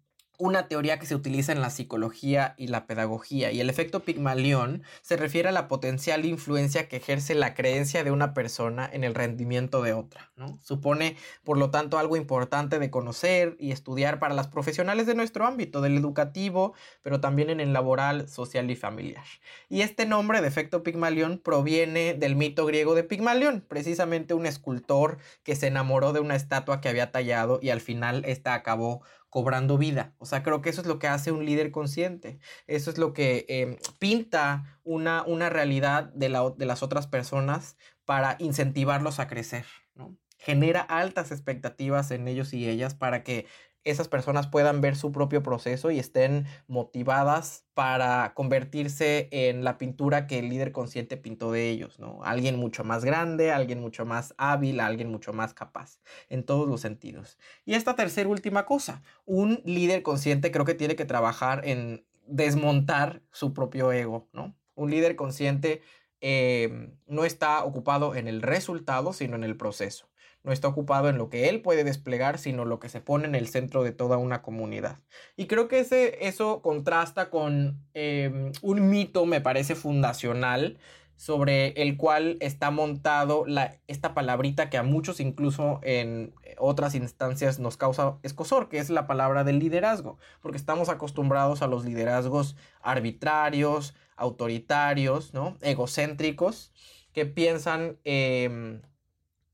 una 0.44 0.68
teoría 0.68 1.00
que 1.00 1.06
se 1.06 1.16
utiliza 1.16 1.54
en 1.54 1.62
la 1.62 1.70
psicología 1.70 2.54
y 2.58 2.68
la 2.68 2.86
pedagogía, 2.86 3.54
y 3.54 3.62
el 3.62 3.70
efecto 3.70 4.02
Pigmalión 4.02 4.84
se 5.02 5.16
refiere 5.16 5.48
a 5.48 5.54
la 5.54 5.70
potencial 5.70 6.26
influencia 6.26 6.90
que 6.90 6.98
ejerce 6.98 7.34
la 7.34 7.54
creencia 7.54 8.04
de 8.04 8.12
una 8.12 8.34
persona 8.34 8.90
en 8.92 9.06
el 9.06 9.16
rendimiento 9.16 9.82
de 9.82 9.94
otra. 9.94 10.34
¿no? 10.36 10.60
Supone, 10.62 11.16
por 11.46 11.58
lo 11.58 11.72
tanto, 11.72 11.98
algo 11.98 12.18
importante 12.18 12.78
de 12.78 12.90
conocer 12.90 13.56
y 13.58 13.72
estudiar 13.72 14.20
para 14.20 14.34
las 14.34 14.50
profesionales 14.50 15.08
de 15.08 15.16
nuestro 15.16 15.46
ámbito, 15.46 15.80
del 15.80 15.98
educativo, 15.98 16.74
pero 17.04 17.22
también 17.22 17.50
en 17.50 17.62
el 17.62 17.72
laboral, 17.72 18.28
social 18.28 18.70
y 18.70 18.76
familiar. 18.76 19.24
Y 19.70 19.80
este 19.80 20.06
nombre 20.06 20.42
de 20.42 20.50
efecto 20.50 20.84
Pigmalión 20.84 21.38
proviene 21.38 22.16
del 22.16 22.36
mito 22.36 22.66
griego 22.66 22.96
de 22.96 23.06
Pigmalión, 23.06 23.64
precisamente 23.66 24.34
un 24.34 24.46
escultor 24.46 25.20
que 25.44 25.56
se 25.56 25.68
enamoró 25.68 26.12
de 26.12 26.20
una 26.20 26.36
estatua 26.36 26.82
que 26.82 26.90
había 26.90 27.14
tallado 27.14 27.60
y 27.62 27.70
al 27.70 27.80
final 27.80 28.26
esta 28.26 28.56
acabó 28.56 29.04
cobrando 29.34 29.80
vida. 29.80 30.14
O 30.20 30.28
sea, 30.28 30.44
creo 30.44 30.62
que 30.62 30.70
eso 30.70 30.82
es 30.82 30.86
lo 30.86 31.00
que 31.00 31.08
hace 31.08 31.32
un 31.32 31.44
líder 31.44 31.72
consciente. 31.72 32.38
Eso 32.68 32.92
es 32.92 33.00
lo 33.00 33.14
que 33.14 33.48
em, 33.50 33.78
pinta 33.98 34.80
una, 34.84 35.24
una 35.26 35.50
realidad 35.50 36.04
de, 36.14 36.30
la, 36.30 36.52
de, 36.56 36.68
las 36.68 36.84
otras 36.84 37.08
personas 37.08 37.76
para 38.06 38.36
incentivarlos 38.38 39.20
a 39.20 39.26
crecer. 39.26 39.66
¿no? 39.96 40.16
Genera 40.38 40.82
altas 40.82 41.32
expectativas 41.32 42.12
en 42.12 42.28
ellos 42.28 42.54
y 42.54 42.70
ellas 42.70 42.94
para 42.94 43.24
que 43.24 43.48
esas 43.84 44.08
personas 44.08 44.48
puedan 44.48 44.82
ver 44.82 44.96
su 44.96 45.12
propio 45.12 45.44
proceso 45.44 45.92
y 45.92 46.00
estén 46.00 46.46
motivadas 46.68 47.66
para 47.74 48.34
convertirse 48.34 49.28
en 49.32 49.64
la 49.64 49.78
pintura 49.78 50.26
que 50.28 50.40
el 50.40 50.50
líder 50.50 50.72
consciente 50.72 51.18
pintó 51.18 51.52
de 51.52 51.70
ellos, 51.70 52.00
¿no? 52.00 52.24
Alguien 52.24 52.58
mucho 52.58 52.84
más 52.84 53.04
grande, 53.04 53.52
alguien 53.52 53.82
mucho 53.82 54.06
más 54.06 54.34
hábil, 54.38 54.80
alguien 54.80 55.10
mucho 55.12 55.34
más 55.34 55.54
capaz, 55.54 56.00
en 56.30 56.44
todos 56.44 56.68
los 56.68 56.82
sentidos. 56.82 57.38
Y 57.66 57.74
esta 57.74 57.96
tercera 57.96 58.30
última 58.30 58.66
cosa, 58.66 59.04
un 59.26 59.62
líder 59.66 60.04
consciente 60.04 60.52
creo 60.52 60.66
que 60.66 60.76
tiene 60.76 60.96
que 60.96 61.06
trabajar 61.06 61.62
en 61.68 62.06
desmontar 62.26 63.22
su 63.32 63.54
propio 63.54 63.92
ego, 63.92 64.30
¿no? 64.32 64.56
Un 64.76 64.92
líder 64.92 65.16
consciente 65.16 65.82
eh, 66.22 66.94
no 67.06 67.26
está 67.26 67.64
ocupado 67.66 68.16
en 68.16 68.30
el 68.30 68.42
resultado, 68.42 69.12
sino 69.12 69.36
en 69.36 69.44
el 69.44 69.58
proceso 69.58 70.13
no 70.44 70.52
está 70.52 70.68
ocupado 70.68 71.10
en 71.10 71.18
lo 71.18 71.30
que 71.30 71.50
él 71.50 71.62
puede 71.62 71.84
desplegar, 71.84 72.38
sino 72.38 72.66
lo 72.66 72.80
que 72.80 72.90
se 72.90 73.02
pone 73.02 73.26
en 73.26 73.36
el 73.36 73.48
centro 73.48 73.84
de 73.84 73.94
toda 73.94 74.18
una 74.18 74.42
comunidad. 74.42 75.00
Y 75.38 75.48
creo 75.48 75.68
que 75.68 75.80
ese, 75.80 76.28
eso 76.28 76.62
contrasta 76.62 77.30
con 77.30 77.80
em, 77.94 78.52
un 78.62 78.90
mito, 78.90 79.26
me 79.26 79.42
parece 79.42 79.76
fundacional, 79.76 80.78
sobre 81.16 81.70
el 81.82 81.96
cual 81.96 82.38
está 82.42 82.72
montado 82.72 83.46
la, 83.46 83.78
esta 83.88 84.14
palabrita 84.14 84.70
que 84.70 84.78
a 84.78 84.84
muchos 84.84 85.20
incluso 85.20 85.80
en 85.84 86.34
otras 86.58 86.96
instancias 86.96 87.60
nos 87.60 87.78
causa 87.78 88.18
escosor, 88.24 88.68
que 88.68 88.80
es 88.80 88.90
la 88.90 89.08
palabra 89.08 89.44
del 89.44 89.60
liderazgo, 89.60 90.18
porque 90.42 90.58
estamos 90.58 90.90
acostumbrados 90.90 91.62
a 91.62 91.68
los 91.68 91.86
liderazgos 91.86 92.58
arbitrarios, 92.82 93.94
autoritarios, 94.18 95.34
¿no? 95.34 95.58
egocéntricos, 95.62 96.74
que 97.14 97.26
piensan... 97.26 97.98
Em, 98.04 98.82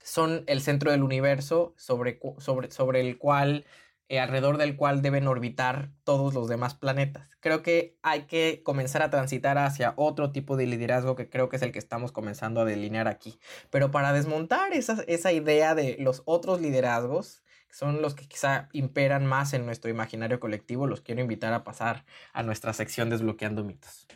son 0.10 0.44
el 0.48 0.62
centro 0.62 0.92
del 0.92 1.04
universo 1.04 1.75
sobre, 1.78 2.20
sobre, 2.39 2.72
sobre 2.72 3.01
el 3.01 3.20
cual, 3.20 3.66
eh, 4.08 4.20
alrededor 4.20 4.58
del 4.58 4.75
cual 4.75 5.04
deben 5.04 5.28
orbitar 5.28 5.92
todos 6.04 6.34
los 6.34 6.50
demás 6.50 6.74
planetas. 6.74 7.38
Creo 7.39 7.62
que 7.62 7.96
hay 8.01 8.24
que 8.24 8.63
comenzar 8.63 9.04
a 9.04 9.12
transitar 9.12 9.60
hacia 9.60 9.94
otro 9.98 10.32
tipo 10.32 10.58
de 10.58 10.66
liderazgo 10.66 11.16
que 11.16 11.30
creo 11.30 11.48
que 11.48 11.58
es 11.58 11.62
el 11.62 11.72
que 11.72 11.78
estamos 11.78 12.12
comenzando 12.12 12.62
a 12.62 12.66
delinear 12.66 13.08
aquí. 13.08 13.39
Pero 13.70 13.92
para 13.92 14.12
desmontar 14.12 14.74
esa, 14.74 15.04
esa 15.08 15.32
idea 15.32 15.75
de 15.75 15.98
los 16.00 16.24
otros 16.25 16.60
liderazgos, 16.60 17.44
que 17.68 17.75
son 17.75 18.01
los 18.01 18.16
que 18.16 18.28
quizá 18.28 18.68
imperan 18.74 19.28
más 19.28 19.54
en 19.54 19.68
nuestro 19.68 19.92
imaginario 19.92 20.39
colectivo, 20.39 20.88
los 20.88 21.01
quiero 21.01 21.22
invitar 21.22 21.54
a 21.54 21.63
pasar 21.63 22.04
a 22.34 22.42
nuestra 22.42 22.74
sección 22.74 23.12
Desbloqueando 23.12 23.63
mitos. 23.63 24.08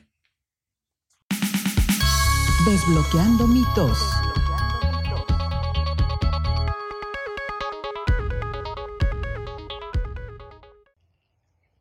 Desbloqueando 2.65 3.45
mitos. 3.45 4.32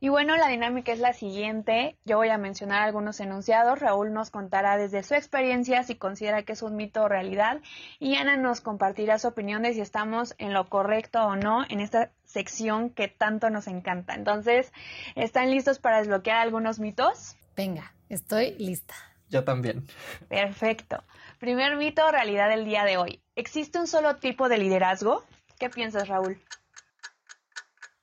Y 0.03 0.09
bueno, 0.09 0.37
la 0.37 0.49
dinámica 0.49 0.91
es 0.91 0.99
la 0.99 1.13
siguiente. 1.13 1.97
Yo 2.05 2.17
voy 2.17 2.29
a 2.29 2.37
mencionar 2.37 2.83
algunos 2.83 3.21
enunciados. 3.21 3.79
Raúl 3.79 4.13
nos 4.13 4.31
contará 4.31 4.77
desde 4.77 5.05
su 5.05 5.15
experiencia 5.15 5.85
si 5.85 5.95
considera 5.95 6.43
que 6.43 6.55
es 6.55 6.63
un 6.63 6.75
mito 6.75 7.05
o 7.05 7.09
realidad. 7.09 7.61
Y 8.01 8.17
Ana 8.17 8.37
nos 8.37 8.61
compartirá 8.61 9.21
su 9.21 9.29
opinión 9.29 9.63
de 9.63 9.75
si 9.75 9.81
estamos 9.81 10.35
en 10.39 10.55
lo 10.55 10.69
correcto 10.69 11.23
o 11.23 11.37
no 11.37 11.65
en 11.69 11.79
esta 11.79 12.11
sección 12.25 12.91
que 12.91 13.07
tanto 13.07 13.49
nos 13.49 13.69
encanta. 13.69 14.17
Entonces, 14.17 14.73
¿están 15.15 15.53
listos 15.53 15.79
para 15.79 15.99
desbloquear 15.99 16.39
algunos 16.39 16.81
mitos? 16.81 17.37
Venga, 17.55 17.95
estoy 18.09 18.57
lista. 18.59 18.97
Yo 19.29 19.45
también. 19.45 19.87
Perfecto. 20.29 21.05
Primer 21.39 21.77
mito 21.77 22.05
o 22.05 22.11
realidad 22.11 22.49
del 22.49 22.65
día 22.65 22.83
de 22.83 22.97
hoy. 22.97 23.23
¿Existe 23.37 23.79
un 23.79 23.87
solo 23.87 24.17
tipo 24.17 24.49
de 24.49 24.59
liderazgo? 24.59 25.23
¿Qué 25.61 25.71
piensas, 25.71 26.09
Raúl? 26.09 26.41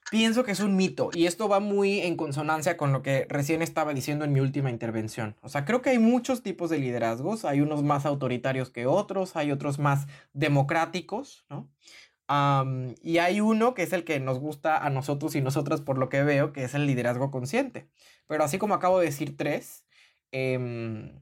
Pienso 0.10 0.44
que 0.44 0.52
es 0.52 0.60
un 0.60 0.76
mito 0.76 1.12
y 1.14 1.28
esto 1.28 1.48
va 1.48 1.60
muy 1.60 2.00
en 2.02 2.18
consonancia 2.18 2.78
con 2.78 2.92
lo 2.92 3.04
que 3.04 3.28
recién 3.30 3.62
estaba 3.62 3.94
diciendo 3.94 4.26
en 4.26 4.34
mi 4.34 4.40
última 4.40 4.72
intervención. 4.72 5.36
O 5.42 5.50
sea, 5.50 5.66
creo 5.66 5.84
que 5.84 5.92
hay 5.92 6.00
muchos 6.00 6.42
tipos 6.42 6.72
de 6.72 6.80
liderazgos, 6.80 7.46
hay 7.46 7.62
unos 7.62 7.84
más 7.84 8.08
autoritarios 8.08 8.72
que 8.72 8.88
otros, 8.88 9.36
hay 9.36 9.52
otros 9.52 9.78
más 9.78 10.08
democráticos, 10.34 11.46
¿no? 11.50 11.70
y 13.02 13.18
hay 13.18 13.42
uno 13.42 13.74
que 13.74 13.82
es 13.82 13.92
el 13.92 14.04
que 14.04 14.20
nos 14.20 14.38
gusta 14.38 14.78
a 14.78 14.92
nosotros 14.92 15.34
y 15.34 15.42
nosotras 15.42 15.82
por 15.82 15.98
lo 15.98 16.10
que 16.10 16.22
veo, 16.22 16.54
que 16.54 16.64
es 16.64 16.76
el 16.76 16.86
liderazgo 16.86 17.32
consciente. 17.32 17.90
Pero 18.28 18.44
así 18.44 18.60
como 18.60 18.76
acabo 18.76 19.00
de 19.00 19.08
decir 19.08 19.36
tres, 19.36 19.84
em, 20.32 21.20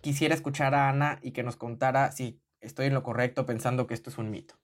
quisiera 0.00 0.34
escuchar 0.34 0.74
a 0.74 0.88
Ana 0.88 1.18
y 1.22 1.32
que 1.32 1.42
nos 1.42 1.56
contara 1.56 2.12
si 2.12 2.40
estoy 2.60 2.86
en 2.86 2.94
lo 2.94 3.02
correcto 3.02 3.46
pensando 3.46 3.86
que 3.88 3.94
esto 3.94 4.10
es 4.10 4.18
un 4.18 4.30
mito. 4.30 4.54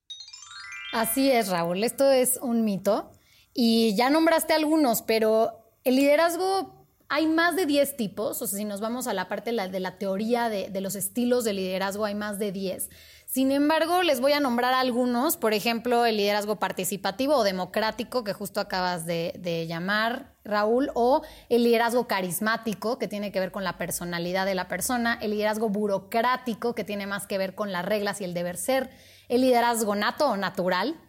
Así 0.93 1.31
es, 1.31 1.49
Raúl, 1.49 1.85
esto 1.85 2.11
es 2.11 2.39
un 2.43 2.65
mito. 2.65 3.11
Y 3.55 3.95
ya 3.97 4.11
nombraste 4.11 4.53
algunos, 4.53 5.03
pero 5.03 5.65
el 5.85 5.97
liderazgo 5.97 6.81
hay 7.09 7.27
más 7.27 7.57
de 7.57 7.67
10 7.67 7.97
tipos, 7.97 8.41
o 8.41 8.47
sea, 8.47 8.57
si 8.57 8.65
nos 8.65 8.81
vamos 8.81 9.09
a 9.09 9.15
la 9.15 9.29
parte 9.29 9.51
de 9.51 9.81
la, 9.81 9.99
teoría 9.99 10.49
de, 10.49 10.81
los 10.81 10.95
estilos 10.95 11.43
de 11.43 11.55
liderazgo, 11.55 12.05
hay 12.05 12.15
más 12.15 12.39
de 12.39 12.53
10. 12.53 12.89
Sin 13.31 13.53
embargo, 13.53 14.03
les 14.03 14.21
voy 14.21 14.33
a 14.33 14.41
nombrar 14.41 14.75
algunos, 14.75 15.37
por 15.37 15.55
ejemplo, 15.55 16.05
el 16.05 16.17
liderazgo 16.17 16.57
participativo 16.57 17.37
o 17.37 17.45
democrático, 17.45 18.25
que 18.25 18.33
justo 18.33 18.59
acabas 18.59 19.07
de, 19.07 19.67
llamar, 19.69 20.35
Raúl, 20.43 20.91
o 20.95 21.23
el 21.49 21.63
liderazgo 21.63 22.09
carismático, 22.09 22.99
que 22.99 23.07
tiene 23.07 23.31
que 23.31 23.39
ver 23.39 23.53
con 23.53 23.63
la 23.63 23.79
personalidad 23.79 24.47
de 24.47 24.57
la 24.57 24.67
persona, 24.67 25.17
el 25.23 25.31
liderazgo 25.31 25.69
burocrático, 25.69 26.75
que 26.75 26.83
tiene 26.83 27.07
más 27.07 27.29
que 27.29 27.39
ver 27.39 27.55
con 27.55 27.71
las 27.71 27.85
reglas 27.85 28.21
y 28.21 28.25
el 28.25 28.35
deber 28.35 28.57
ser, 28.57 28.91
el 29.29 29.43
liderazgo 29.43 29.95
nato 29.95 30.29
o 30.29 30.37
natural, 30.37 31.01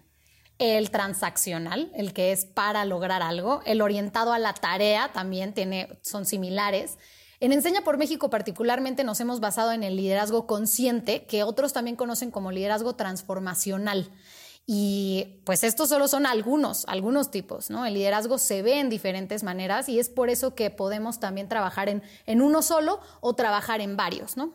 el 0.59 0.91
transaccional, 0.91 1.91
el 1.95 2.13
que 2.13 2.33
es 2.33 2.45
para 2.45 2.85
lograr 2.85 3.23
algo, 3.23 3.63
el 3.65 3.81
orientado 3.81 4.31
a 4.31 4.37
la 4.37 4.53
tarea 4.53 5.09
también 5.11 5.55
tiene, 5.55 5.99
son 6.03 6.27
similares. 6.27 6.99
En 7.41 7.53
Enseña 7.53 7.81
por 7.81 7.97
México 7.97 8.29
particularmente 8.29 9.03
nos 9.03 9.19
hemos 9.19 9.39
basado 9.39 9.71
en 9.71 9.81
el 9.81 9.95
liderazgo 9.95 10.45
consciente, 10.45 11.25
que 11.25 11.41
otros 11.41 11.73
también 11.73 11.95
conocen 11.95 12.29
como 12.29 12.51
liderazgo 12.51 12.95
transformacional. 12.95 14.11
Y 14.67 15.41
pues 15.43 15.63
estos 15.63 15.89
solo 15.89 16.07
son 16.07 16.27
algunos, 16.27 16.85
algunos 16.85 17.31
tipos, 17.31 17.71
¿no? 17.71 17.83
El 17.83 17.95
liderazgo 17.95 18.37
se 18.37 18.61
ve 18.61 18.79
en 18.79 18.91
diferentes 18.91 19.41
maneras 19.41 19.89
y 19.89 19.99
es 19.99 20.07
por 20.07 20.29
eso 20.29 20.53
que 20.53 20.69
podemos 20.69 21.19
también 21.19 21.49
trabajar 21.49 21.89
en, 21.89 22.03
en 22.27 22.43
uno 22.43 22.61
solo 22.61 22.99
o 23.21 23.33
trabajar 23.33 23.81
en 23.81 23.97
varios, 23.97 24.37
¿no? 24.37 24.53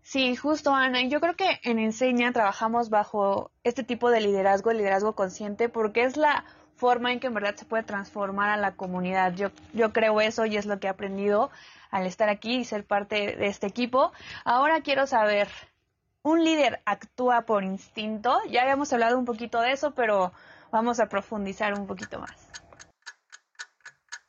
Sí, 0.00 0.36
justo 0.36 0.72
Ana. 0.72 1.02
Yo 1.08 1.20
creo 1.20 1.34
que 1.34 1.58
en 1.64 1.80
Enseña 1.80 2.32
trabajamos 2.32 2.88
bajo 2.88 3.50
este 3.64 3.82
tipo 3.82 4.10
de 4.10 4.20
liderazgo, 4.20 4.70
el 4.70 4.76
liderazgo 4.76 5.16
consciente, 5.16 5.68
porque 5.68 6.04
es 6.04 6.16
la 6.16 6.44
forma 6.82 7.12
en 7.12 7.20
que 7.20 7.28
en 7.28 7.34
verdad 7.34 7.54
se 7.54 7.64
puede 7.64 7.84
transformar 7.84 8.50
a 8.50 8.56
la 8.56 8.72
comunidad. 8.72 9.34
Yo, 9.36 9.52
yo 9.72 9.92
creo 9.92 10.20
eso 10.20 10.46
y 10.46 10.56
es 10.56 10.66
lo 10.66 10.80
que 10.80 10.88
he 10.88 10.90
aprendido 10.90 11.48
al 11.92 12.06
estar 12.06 12.28
aquí 12.28 12.56
y 12.56 12.64
ser 12.64 12.84
parte 12.84 13.36
de 13.36 13.46
este 13.46 13.68
equipo. 13.68 14.10
Ahora 14.44 14.80
quiero 14.80 15.06
saber, 15.06 15.46
un 16.22 16.42
líder 16.42 16.82
actúa 16.84 17.42
por 17.42 17.62
instinto. 17.62 18.36
Ya 18.50 18.62
habíamos 18.62 18.92
hablado 18.92 19.16
un 19.16 19.24
poquito 19.24 19.60
de 19.60 19.70
eso, 19.70 19.92
pero 19.92 20.32
vamos 20.72 20.98
a 20.98 21.08
profundizar 21.08 21.72
un 21.78 21.86
poquito 21.86 22.18
más. 22.18 22.48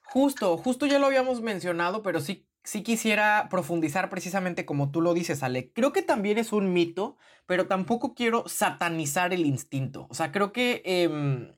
Justo, 0.04 0.56
justo 0.58 0.86
ya 0.86 1.00
lo 1.00 1.08
habíamos 1.08 1.42
mencionado, 1.42 2.04
pero 2.04 2.22
sí, 2.22 2.48
sí 2.64 2.84
quisiera 2.84 3.48
profundizar 3.50 4.12
precisamente 4.12 4.64
como 4.64 4.92
tú 4.92 5.02
lo 5.02 5.16
dices, 5.16 5.42
Ale. 5.42 5.72
Creo 5.74 5.92
que 5.92 6.04
también 6.04 6.38
es 6.38 6.54
un 6.54 6.72
mito, 6.72 7.18
pero 7.48 7.66
tampoco 7.66 8.14
quiero 8.14 8.48
satanizar 8.48 9.34
el 9.34 9.44
instinto. 9.44 10.06
O 10.12 10.14
sea, 10.14 10.32
creo 10.32 10.54
que 10.54 10.84
em, 10.86 11.52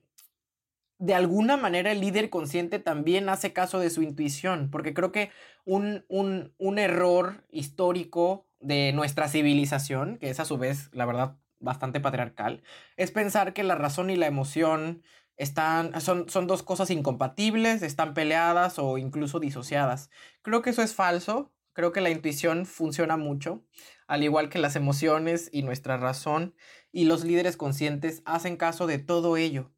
de 0.97 1.13
alguna 1.13 1.57
manera 1.57 1.91
el 1.91 1.99
líder 2.01 2.29
consciente 2.29 2.79
también 2.79 3.29
hace 3.29 3.53
caso 3.53 3.79
de 3.79 3.89
su 3.89 4.01
intuición, 4.01 4.69
porque 4.71 4.93
creo 4.93 5.11
que 5.11 5.31
un, 5.65 6.05
un, 6.07 6.53
un 6.57 6.79
error 6.79 7.43
histórico 7.49 8.47
de 8.59 8.93
nuestra 8.93 9.27
civilización, 9.27 10.17
que 10.17 10.29
es 10.29 10.39
a 10.39 10.45
su 10.45 10.57
vez, 10.57 10.89
la 10.93 11.05
verdad, 11.05 11.37
bastante 11.59 11.99
patriarcal, 11.99 12.63
es 12.97 13.11
pensar 13.11 13.53
que 13.53 13.63
la 13.63 13.75
razón 13.75 14.09
y 14.09 14.15
la 14.15 14.27
emoción 14.27 15.03
están, 15.37 15.99
son, 16.01 16.29
son 16.29 16.47
dos 16.47 16.63
cosas 16.63 16.89
incompatibles, 16.89 17.81
están 17.81 18.13
peleadas 18.13 18.79
o 18.79 18.97
incluso 18.97 19.39
disociadas. 19.39 20.09
Creo 20.41 20.61
que 20.61 20.69
eso 20.69 20.81
es 20.81 20.95
falso, 20.95 21.53
creo 21.73 21.91
que 21.91 22.01
la 22.01 22.09
intuición 22.09 22.65
funciona 22.65 23.17
mucho, 23.17 23.65
al 24.07 24.23
igual 24.23 24.49
que 24.49 24.59
las 24.59 24.75
emociones 24.75 25.49
y 25.51 25.63
nuestra 25.63 25.97
razón, 25.97 26.55
y 26.91 27.05
los 27.05 27.25
líderes 27.25 27.57
conscientes 27.57 28.21
hacen 28.25 28.55
caso 28.55 28.87
de 28.87 28.99
todo 28.99 29.35
ello. 29.35 29.74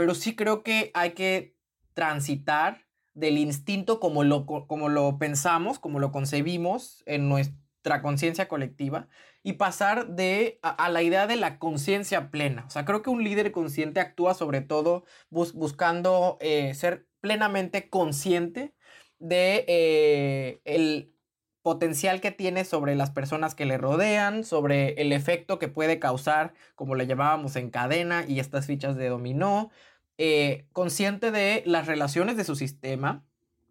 Pero 0.00 0.14
sí 0.14 0.34
creo 0.34 0.62
que 0.62 0.90
hay 0.94 1.10
que 1.10 1.58
transitar 1.92 2.86
del 3.12 3.36
instinto 3.36 4.00
como 4.00 4.24
lo, 4.24 4.46
como 4.46 4.88
lo 4.88 5.18
pensamos, 5.18 5.78
como 5.78 5.98
lo 5.98 6.10
concebimos 6.10 7.02
en 7.04 7.28
nuestro 7.28 7.60
conciencia 8.00 8.48
colectiva 8.48 9.08
y 9.42 9.54
pasar 9.54 10.08
de 10.08 10.58
a, 10.62 10.88
la 10.88 11.02
idea 11.02 11.26
de 11.26 11.36
la 11.36 11.58
conciencia 11.58 12.30
plena. 12.30 12.64
O 12.66 12.70
sea, 12.70 12.86
creo 12.86 13.02
que 13.02 13.10
un 13.10 13.22
líder 13.22 13.52
consciente 13.52 14.00
actúa 14.00 14.32
sobre 14.32 14.62
todo 14.62 15.04
buscando 15.28 16.38
eh, 16.40 16.72
ser 16.72 17.06
plenamente 17.20 17.90
consciente 17.90 18.74
de 19.18 19.66
eh, 19.68 20.60
el 20.64 21.14
potencial 21.62 22.20
que 22.20 22.30
tiene 22.30 22.64
sobre 22.64 22.94
las 22.96 23.10
personas 23.10 23.54
que 23.54 23.66
le 23.66 23.76
rodean, 23.76 24.44
sobre 24.44 24.94
el 24.94 25.12
efecto 25.12 25.58
que 25.58 25.68
puede 25.68 25.98
causar, 25.98 26.54
como 26.74 26.94
le 26.94 27.06
llamábamos 27.06 27.56
en 27.56 27.70
cadena 27.70 28.24
y 28.26 28.40
estas 28.40 28.66
fichas 28.66 28.96
de 28.96 29.08
dominó, 29.08 29.70
eh, 30.22 30.66
consciente 30.74 31.30
de 31.30 31.62
las 31.64 31.86
relaciones 31.86 32.36
de 32.36 32.44
su 32.44 32.54
sistema, 32.54 33.24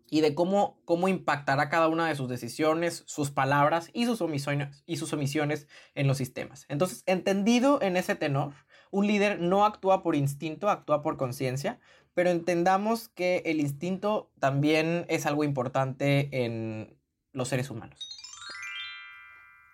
y 0.09 0.21
de 0.21 0.33
cómo, 0.33 0.79
cómo 0.85 1.07
impactará 1.07 1.69
cada 1.69 1.87
una 1.87 2.07
de 2.07 2.15
sus 2.15 2.27
decisiones, 2.27 3.03
sus 3.05 3.29
palabras 3.29 3.91
y 3.93 4.05
sus, 4.05 4.21
omisiones, 4.21 4.83
y 4.87 4.97
sus 4.97 5.13
omisiones 5.13 5.67
en 5.93 6.07
los 6.07 6.17
sistemas. 6.17 6.65
Entonces, 6.67 7.03
entendido 7.05 7.79
en 7.83 7.95
ese 7.95 8.15
tenor, 8.15 8.53
un 8.89 9.05
líder 9.05 9.39
no 9.39 9.63
actúa 9.63 10.01
por 10.01 10.15
instinto, 10.15 10.69
actúa 10.69 11.03
por 11.03 11.17
conciencia, 11.17 11.79
pero 12.15 12.31
entendamos 12.31 13.09
que 13.09 13.43
el 13.45 13.59
instinto 13.59 14.31
también 14.39 15.05
es 15.09 15.27
algo 15.27 15.43
importante 15.43 16.29
en 16.31 16.97
los 17.31 17.47
seres 17.47 17.69
humanos. 17.69 17.99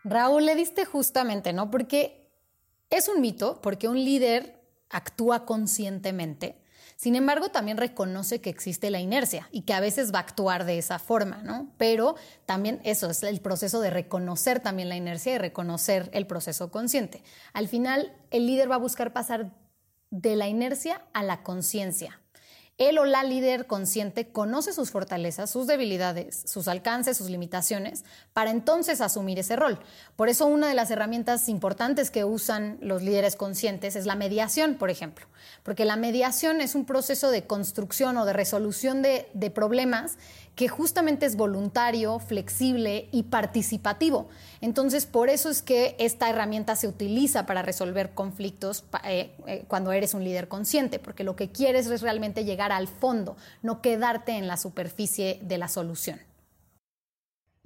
Raúl, 0.03 0.45
le 0.45 0.55
diste 0.55 0.83
justamente, 0.83 1.53
¿no? 1.53 1.71
Porque 1.71 2.29
es 2.89 3.07
un 3.07 3.21
mito, 3.21 3.61
porque 3.61 3.87
un 3.87 4.03
líder 4.03 4.61
actúa 4.89 5.45
conscientemente, 5.45 6.57
sin 6.95 7.15
embargo, 7.15 7.49
también 7.49 7.77
reconoce 7.77 8.39
que 8.39 8.49
existe 8.49 8.89
la 8.89 9.01
inercia 9.01 9.49
y 9.51 9.61
que 9.61 9.73
a 9.73 9.81
veces 9.81 10.13
va 10.13 10.19
a 10.19 10.21
actuar 10.21 10.65
de 10.65 10.77
esa 10.77 10.97
forma, 10.97 11.41
¿no? 11.43 11.73
Pero 11.77 12.15
también 12.45 12.79
eso 12.83 13.09
es 13.09 13.21
el 13.23 13.41
proceso 13.41 13.81
de 13.81 13.89
reconocer 13.89 14.61
también 14.61 14.87
la 14.87 14.95
inercia 14.95 15.33
y 15.33 15.37
reconocer 15.37 16.09
el 16.13 16.25
proceso 16.25 16.71
consciente. 16.71 17.21
Al 17.51 17.67
final, 17.67 18.13
el 18.31 18.47
líder 18.47 18.71
va 18.71 18.75
a 18.75 18.79
buscar 18.79 19.11
pasar 19.11 19.51
de 20.09 20.37
la 20.37 20.47
inercia 20.47 21.01
a 21.13 21.23
la 21.23 21.43
conciencia, 21.43 22.21
él 22.77 22.97
o 22.97 23.05
la 23.05 23.23
líder 23.23 23.67
consciente 23.67 24.27
conoce 24.27 24.73
sus 24.73 24.91
fortalezas, 24.91 25.49
sus 25.49 25.65
debilidades, 25.65 26.43
sus 26.45 26.67
alcances, 26.67 27.15
sus 27.15 27.29
limitaciones, 27.29 28.03
para 28.33 28.51
entonces 28.51 28.99
asumir 28.99 29.39
ese 29.39 29.55
rol. 29.55 29.79
Por 30.17 30.27
eso 30.27 30.45
una 30.45 30.67
de 30.67 30.73
las 30.73 30.91
herramientas 30.91 31.47
importantes 31.47 32.11
que 32.11 32.25
usan 32.25 32.77
los 32.81 33.01
líderes 33.01 33.37
conscientes 33.37 33.95
es 33.95 34.05
la 34.05 34.15
mediación, 34.15 34.75
por 34.75 34.89
ejemplo, 34.89 35.25
porque 35.63 35.85
la 35.85 35.95
mediación 35.95 36.59
es 36.59 36.75
un 36.75 36.85
proceso 36.85 37.31
de 37.31 37.47
construcción 37.47 38.17
o 38.17 38.25
de 38.25 38.33
resolución 38.33 39.01
de, 39.01 39.29
de 39.33 39.49
problemas 39.51 40.17
que 40.55 40.69
justamente 40.69 41.25
es 41.25 41.35
voluntario, 41.35 42.19
flexible 42.19 43.09
y 43.11 43.23
participativo. 43.23 44.29
Entonces, 44.61 45.05
por 45.05 45.29
eso 45.29 45.49
es 45.49 45.61
que 45.61 45.95
esta 45.99 46.29
herramienta 46.29 46.75
se 46.75 46.87
utiliza 46.87 47.45
para 47.45 47.61
resolver 47.61 48.13
conflictos 48.13 48.85
eh, 49.03 49.31
eh, 49.47 49.65
cuando 49.67 49.91
eres 49.91 50.13
un 50.13 50.23
líder 50.23 50.47
consciente, 50.47 50.97
porque 50.97 51.23
lo 51.23 51.35
que 51.35 51.49
quieres 51.49 51.87
es 51.87 52.01
realmente 52.01 52.45
llegar 52.45 52.71
al 52.71 52.87
fondo, 52.87 53.35
no 53.61 53.81
quedarte 53.81 54.33
en 54.33 54.47
la 54.47 54.57
superficie 54.57 55.39
de 55.41 55.57
la 55.57 55.67
solución. 55.67 56.19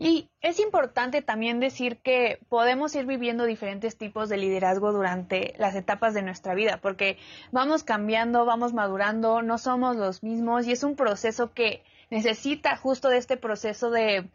Y 0.01 0.29
es 0.39 0.61
importante 0.61 1.21
también 1.21 1.59
decir 1.59 1.97
que 1.97 2.39
podemos 2.47 2.95
ir 2.95 3.05
viviendo 3.05 3.43
diferentes 3.43 3.97
tipos 3.97 4.29
de 4.29 4.37
liderazgo 4.37 4.93
durante 4.93 5.53
las 5.57 5.75
etapas 5.75 6.13
de 6.13 6.21
nuestra 6.21 6.55
vida, 6.55 6.79
porque 6.81 7.17
vamos 7.51 7.83
cambiando, 7.83 8.45
vamos 8.45 8.71
madurando, 8.71 9.41
no 9.41 9.57
somos 9.57 9.97
los 9.97 10.23
mismos 10.23 10.65
y 10.67 10.71
es 10.71 10.83
un 10.83 10.95
proceso 10.95 11.53
que 11.53 11.83
necesita 12.09 12.77
justo 12.77 13.09
de 13.09 13.17
este 13.17 13.37
proceso 13.37 13.89
de, 13.89 14.29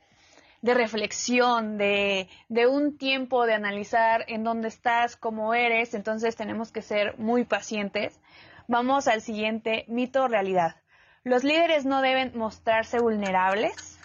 reflexión, 0.63 1.77
de, 1.77 2.29
de, 2.49 2.67
un 2.67 2.97
tiempo 2.97 3.47
de 3.47 3.55
analizar 3.55 4.25
en 4.29 4.45
dónde 4.45 4.69
estás, 4.69 5.17
cómo 5.17 5.55
eres, 5.55 5.95
entonces 5.95 6.37
tenemos 6.37 6.73
que 6.73 6.83
ser 6.83 7.19
muy 7.19 7.45
pacientes. 7.45 8.21
Vamos 8.67 9.09
al 9.09 9.21
siguiente 9.21 9.85
mito 9.89 10.27
realidad. 10.29 10.77
¿Los 11.23 11.43
líderes 11.45 11.85
no 11.85 12.03
deben 12.03 12.37
mostrarse 12.37 12.99
vulnerables? 12.99 13.99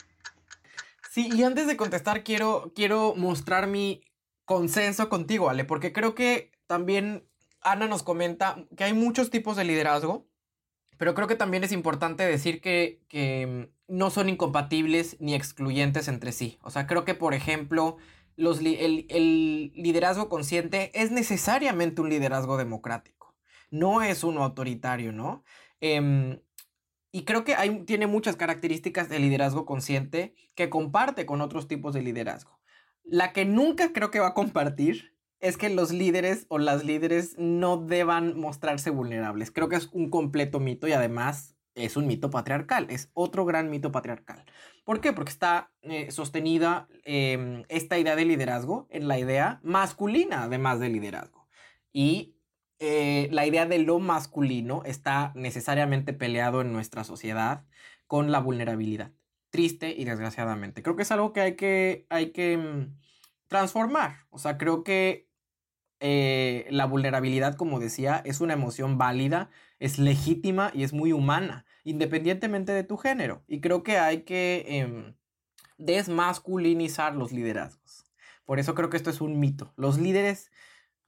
Sí, 1.10 1.30
y 1.34 1.44
antes 1.44 1.68
de 1.68 1.76
contestar 1.76 2.24
quiero, 2.24 2.72
quiero 2.76 3.14
mostrar 3.16 3.68
mi 3.68 4.02
consenso 4.46 5.10
contigo, 5.10 5.50
Ale, 5.50 5.66
porque 5.66 5.92
creo 5.92 6.16
que 6.16 6.52
también 6.66 7.28
Ana 7.62 7.88
nos 7.88 8.04
comenta 8.04 8.64
que 8.78 8.86
hay 8.86 8.94
muchos 8.94 9.30
tipos 9.30 9.58
de 9.58 9.66
liderazgo 9.66 10.29
pero 11.00 11.16
creo 11.16 11.30
que 11.30 11.36
también 11.36 11.64
es 11.64 11.72
importante 11.72 12.24
decir 12.26 12.60
que, 12.60 13.00
mm, 13.88 13.94
no 13.96 14.10
son 14.10 14.28
incompatibles 14.28 15.16
ni 15.22 15.34
excluyentes 15.34 16.10
entre 16.10 16.34
sí. 16.34 16.60
O 16.62 16.70
sea, 16.70 16.88
creo 16.88 17.06
que, 17.06 17.16
por 17.16 17.34
ejemplo, 17.34 17.98
el, 18.38 19.72
liderazgo 19.76 20.28
consciente 20.28 20.92
es 20.94 21.10
necesariamente 21.12 22.02
un 22.02 22.10
liderazgo 22.10 22.58
democrático. 22.58 23.34
No 23.72 24.02
es 24.02 24.26
uno 24.26 24.44
autoritario, 24.44 25.14
¿no? 25.14 25.44
Em, 25.80 26.42
y 27.14 27.24
creo 27.24 27.46
que 27.46 27.56
hay, 27.56 27.86
tiene 27.86 28.06
muchas 28.06 28.36
características 28.36 29.08
de 29.08 29.20
liderazgo 29.20 29.66
consciente 29.66 30.36
que 30.54 30.70
comparte 30.70 31.26
con 31.26 31.40
otros 31.40 31.70
tipos 31.70 31.94
de 31.94 32.02
liderazgo. 32.02 32.60
La 33.06 33.32
que 33.32 33.46
nunca 33.46 33.94
creo 33.94 34.12
que 34.12 34.20
va 34.20 34.28
a 34.28 34.34
compartir 34.34 35.16
es 35.40 35.58
que 35.58 35.70
los 35.70 35.92
líderes 35.92 36.46
o 36.50 36.58
las 36.58 36.84
líderes 36.84 37.36
no 37.38 37.78
deban 37.78 38.40
mostrarse 38.40 38.90
vulnerables. 38.90 39.52
Creo 39.52 39.70
que 39.70 39.78
es 39.78 39.90
un 39.94 40.10
completo 40.10 40.60
mito 40.60 40.88
y 40.88 40.92
además 40.92 41.56
es 41.76 41.96
un 41.96 42.08
mito 42.08 42.30
patriarcal, 42.30 42.88
es 42.90 43.10
otro 43.14 43.46
gran 43.46 43.70
mito 43.70 43.92
patriarcal. 43.92 44.44
¿Por 44.84 45.02
qué? 45.02 45.14
Porque 45.14 45.32
está 45.32 45.72
eh, 45.82 46.12
sostenida 46.12 46.88
em, 47.04 47.64
esta 47.70 47.98
idea 47.98 48.16
de 48.16 48.26
liderazgo 48.26 48.88
en 48.90 49.08
la 49.08 49.20
idea 49.20 49.60
masculina, 49.64 50.44
además 50.44 50.80
de 50.80 50.90
liderazgo. 50.90 51.48
Y 51.94 52.36
eh, 52.80 53.30
la 53.32 53.46
idea 53.46 53.66
de 53.66 53.80
lo 53.80 54.00
masculino 54.00 54.84
está 54.86 55.32
necesariamente 55.36 56.14
peleado 56.14 56.62
en 56.62 56.74
nuestra 56.74 57.04
sociedad 57.04 57.66
con 58.08 58.32
la 58.32 58.40
vulnerabilidad. 58.40 59.12
Triste 59.52 59.94
y 59.96 60.06
desgraciadamente. 60.06 60.84
Creo 60.84 60.96
que 60.96 61.04
es 61.04 61.12
algo 61.12 61.34
que 61.34 61.42
hay 61.42 61.56
que, 61.56 62.06
hay 62.10 62.32
que 62.32 62.58
mm, 62.58 62.98
transformar. 63.48 64.26
O 64.30 64.38
sea, 64.38 64.58
creo 64.58 64.84
que 64.84 65.29
eh, 66.00 66.68
la 66.70 66.86
vulnerabilidad, 66.86 67.56
como 67.56 67.80
decía, 67.80 68.22
es 68.26 68.42
una 68.42 68.54
emoción 68.54 68.98
válida, 68.98 69.50
es 69.80 70.00
legítima 70.00 70.72
y 70.74 70.84
es 70.84 70.94
muy 70.94 71.12
humana, 71.12 71.66
independientemente 71.84 72.72
de 72.72 72.84
tu 72.84 72.98
género. 72.98 73.44
Y 73.48 73.60
creo 73.60 73.84
que 73.84 73.98
hay 73.98 74.22
que 74.22 74.66
em, 74.68 75.16
desmasculinizar 75.78 77.16
los 77.16 77.32
liderazgos. 77.32 78.06
Por 78.46 78.60
eso 78.60 78.76
creo 78.76 78.90
que 78.90 78.98
esto 78.98 79.10
es 79.10 79.22
un 79.22 79.40
mito. 79.40 79.74
Los 79.76 80.00
líderes 80.00 80.52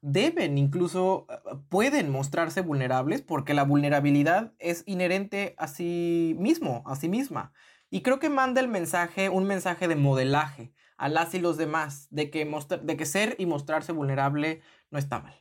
deben, 0.01 0.57
incluso 0.57 1.27
eh, 1.29 1.55
pueden 1.69 2.09
mostrarse 2.09 2.61
vulnerables 2.61 3.21
porque 3.21 3.53
la 3.53 3.63
vulnerabilidad 3.63 4.53
es 4.59 4.83
inherente 4.85 5.55
a 5.57 5.67
sí 5.67 6.35
mismo, 6.37 6.83
a 6.85 6.95
sí 6.95 7.07
misma. 7.07 7.53
Y 7.89 8.01
creo 8.01 8.19
que 8.19 8.29
manda 8.29 8.61
el 8.61 8.67
mensaje, 8.67 9.29
un 9.29 9.45
mensaje 9.45 9.87
de 9.87 9.95
modelaje 9.95 10.73
a 11.01 11.09
las 11.09 11.33
y 11.33 11.39
los 11.39 11.57
demás, 11.57 12.05
de 12.11 12.29
que, 12.29 12.47
de 12.83 12.95
que 12.95 13.05
ser 13.07 13.35
y 13.39 13.47
mostrarse 13.47 13.91
vulnerable 13.91 14.61
no 14.91 14.99
está 14.99 15.19
mal. 15.19 15.33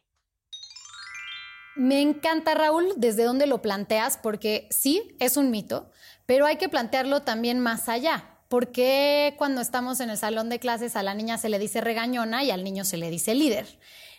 Me 1.77 2.01
encanta, 2.01 2.55
Raúl, 2.55 2.95
desde 2.97 3.25
dónde 3.25 3.47
lo 3.47 3.61
planteas, 3.61 4.17
porque 4.17 4.69
sí, 4.71 5.15
es 5.21 5.37
un 5.37 5.51
mito, 5.51 5.91
pero 6.25 6.47
hay 6.47 6.57
que 6.57 6.71
plantearlo 6.71 7.21
también 7.21 7.61
más 7.61 7.91
allá. 7.91 8.39
¿Por 8.49 8.73
qué 8.73 9.35
cuando 9.37 9.61
estamos 9.61 10.01
en 10.01 10.09
el 10.09 10.17
salón 10.17 10.49
de 10.49 10.61
clases 10.61 10.97
a 10.97 11.03
la 11.03 11.13
niña 11.13 11.37
se 11.37 11.51
le 11.51 11.59
dice 11.59 11.83
regañona 11.83 12.43
y 12.43 12.51
al 12.51 12.65
niño 12.65 12.87
se 12.87 12.97
le 12.97 13.11
dice 13.11 13.35
líder? 13.35 13.67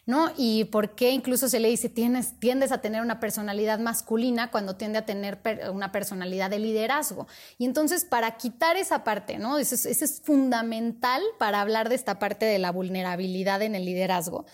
¿No? 0.07 0.31
Y 0.35 0.65
por 0.65 0.95
qué 0.95 1.11
incluso 1.11 1.47
se 1.47 1.59
le 1.59 1.69
dice 1.69 1.87
tienes, 1.87 2.39
tiendes 2.39 2.71
a 2.71 2.81
tener 2.81 3.03
una 3.03 3.19
personalidad 3.19 3.77
masculina 3.77 4.49
cuando 4.49 4.75
tiende 4.75 4.97
a 4.97 5.05
tener 5.05 5.39
una 5.71 5.91
personalidad 5.91 6.49
de 6.49 6.57
liderazgo. 6.57 7.27
Y 7.59 7.65
entonces 7.65 8.03
para 8.03 8.35
quitar 8.37 8.77
esa 8.77 9.03
parte, 9.03 9.37
¿no? 9.37 9.59
Eso 9.59 9.75
es 9.75 10.21
fundamental 10.23 11.21
para 11.37 11.61
hablar 11.61 11.87
de 11.87 11.95
esta 11.95 12.17
parte 12.17 12.45
de 12.45 12.57
la 12.57 12.71
vulnerabilidad 12.71 13.61
en 13.61 13.75
el 13.75 13.85
liderazgo 13.85 14.45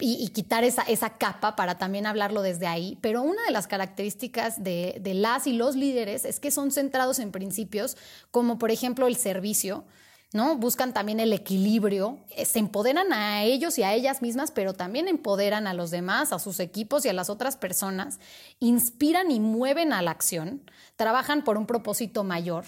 y, 0.00 0.28
quitar 0.28 0.64
esa, 0.64 0.82
esa, 0.82 1.10
capa 1.18 1.56
para 1.56 1.78
también 1.78 2.06
hablarlo 2.06 2.42
desde 2.42 2.66
ahí. 2.66 2.98
Pero 3.00 3.22
una 3.22 3.42
de 3.44 3.52
las 3.52 3.66
características 3.66 4.62
de, 4.62 4.96
de, 5.00 5.14
las 5.14 5.46
y 5.46 5.52
los 5.52 5.76
líderes 5.76 6.24
es 6.24 6.40
que 6.40 6.50
son 6.50 6.70
centrados 6.70 7.18
en 7.18 7.30
principios 7.30 7.96
como 8.30 8.58
por 8.58 8.70
ejemplo 8.70 9.06
el 9.06 9.16
servicio, 9.16 9.84
¿no? 10.32 10.56
Buscan 10.56 10.92
también 10.92 11.20
el 11.20 11.32
equilibrio, 11.32 12.18
eh, 12.30 12.44
se 12.44 12.58
empoderan 12.58 13.12
a 13.12 13.42
ellos 13.42 13.78
y 13.78 13.82
a 13.82 13.94
ellas 13.94 14.22
mismas, 14.22 14.50
pero 14.50 14.74
también 14.74 15.08
empoderan 15.08 15.66
a 15.66 15.74
los 15.74 15.90
demás, 15.90 16.32
a 16.32 16.38
sus 16.38 16.60
equipos 16.60 17.04
y 17.04 17.08
a 17.08 17.12
las 17.12 17.30
otras 17.30 17.56
personas, 17.56 18.20
inspiran 18.58 19.30
y 19.30 19.40
mueven 19.40 19.92
a 19.92 20.02
la 20.02 20.10
acción, 20.10 20.62
trabajan 20.96 21.42
por 21.44 21.58
un 21.58 21.66
propósito 21.66 22.24
mayor 22.24 22.64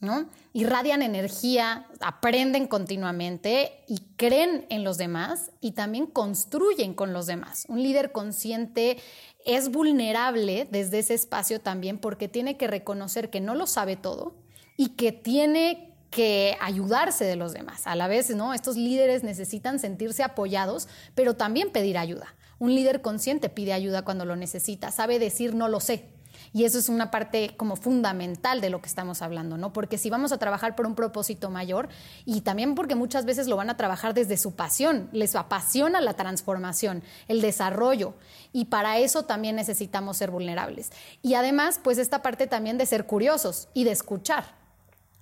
¿no? 0.00 0.28
Irradian 0.52 1.02
energía, 1.02 1.86
aprenden 2.00 2.68
continuamente 2.68 3.84
y 3.88 3.98
creen 4.16 4.66
en 4.70 4.84
los 4.84 4.96
demás 4.96 5.50
y 5.60 5.72
también 5.72 6.06
construyen 6.06 6.94
con 6.94 7.12
los 7.12 7.26
demás. 7.26 7.64
Un 7.68 7.82
líder 7.82 8.12
consciente 8.12 8.98
es 9.44 9.70
vulnerable 9.70 10.68
desde 10.70 11.00
ese 11.00 11.14
espacio 11.14 11.60
también 11.60 11.98
porque 11.98 12.28
tiene 12.28 12.56
que 12.56 12.68
reconocer 12.68 13.30
que 13.30 13.40
no 13.40 13.54
lo 13.54 13.66
sabe 13.66 13.96
todo 13.96 14.36
y 14.76 14.90
que 14.90 15.10
tiene 15.10 15.87
que 16.10 16.56
ayudarse 16.60 17.24
de 17.24 17.36
los 17.36 17.52
demás. 17.52 17.86
A 17.86 17.94
la 17.94 18.08
vez, 18.08 18.30
¿no? 18.30 18.54
Estos 18.54 18.76
líderes 18.76 19.22
necesitan 19.22 19.78
sentirse 19.78 20.22
apoyados, 20.22 20.88
pero 21.14 21.34
también 21.34 21.70
pedir 21.70 21.98
ayuda. 21.98 22.34
Un 22.58 22.74
líder 22.74 23.02
consciente 23.02 23.48
pide 23.48 23.72
ayuda 23.72 24.02
cuando 24.02 24.24
lo 24.24 24.36
necesita, 24.36 24.90
sabe 24.90 25.18
decir 25.18 25.54
no 25.54 25.68
lo 25.68 25.80
sé, 25.80 26.08
y 26.52 26.64
eso 26.64 26.78
es 26.78 26.88
una 26.88 27.10
parte 27.10 27.54
como 27.56 27.76
fundamental 27.76 28.60
de 28.60 28.70
lo 28.70 28.80
que 28.80 28.88
estamos 28.88 29.22
hablando, 29.22 29.56
¿no? 29.58 29.72
Porque 29.72 29.98
si 29.98 30.10
vamos 30.10 30.32
a 30.32 30.38
trabajar 30.38 30.74
por 30.74 30.86
un 30.86 30.94
propósito 30.94 31.50
mayor 31.50 31.88
y 32.24 32.40
también 32.42 32.74
porque 32.74 32.94
muchas 32.94 33.24
veces 33.24 33.48
lo 33.48 33.56
van 33.56 33.70
a 33.70 33.76
trabajar 33.76 34.14
desde 34.14 34.36
su 34.36 34.54
pasión, 34.54 35.08
les 35.12 35.34
apasiona 35.34 36.00
la 36.00 36.14
transformación, 36.14 37.02
el 37.28 37.40
desarrollo 37.40 38.14
y 38.52 38.66
para 38.66 38.98
eso 38.98 39.24
también 39.24 39.56
necesitamos 39.56 40.16
ser 40.16 40.30
vulnerables. 40.30 40.90
Y 41.22 41.34
además, 41.34 41.80
pues 41.82 41.98
esta 41.98 42.22
parte 42.22 42.46
también 42.46 42.78
de 42.78 42.86
ser 42.86 43.06
curiosos 43.06 43.68
y 43.74 43.84
de 43.84 43.92
escuchar 43.92 44.57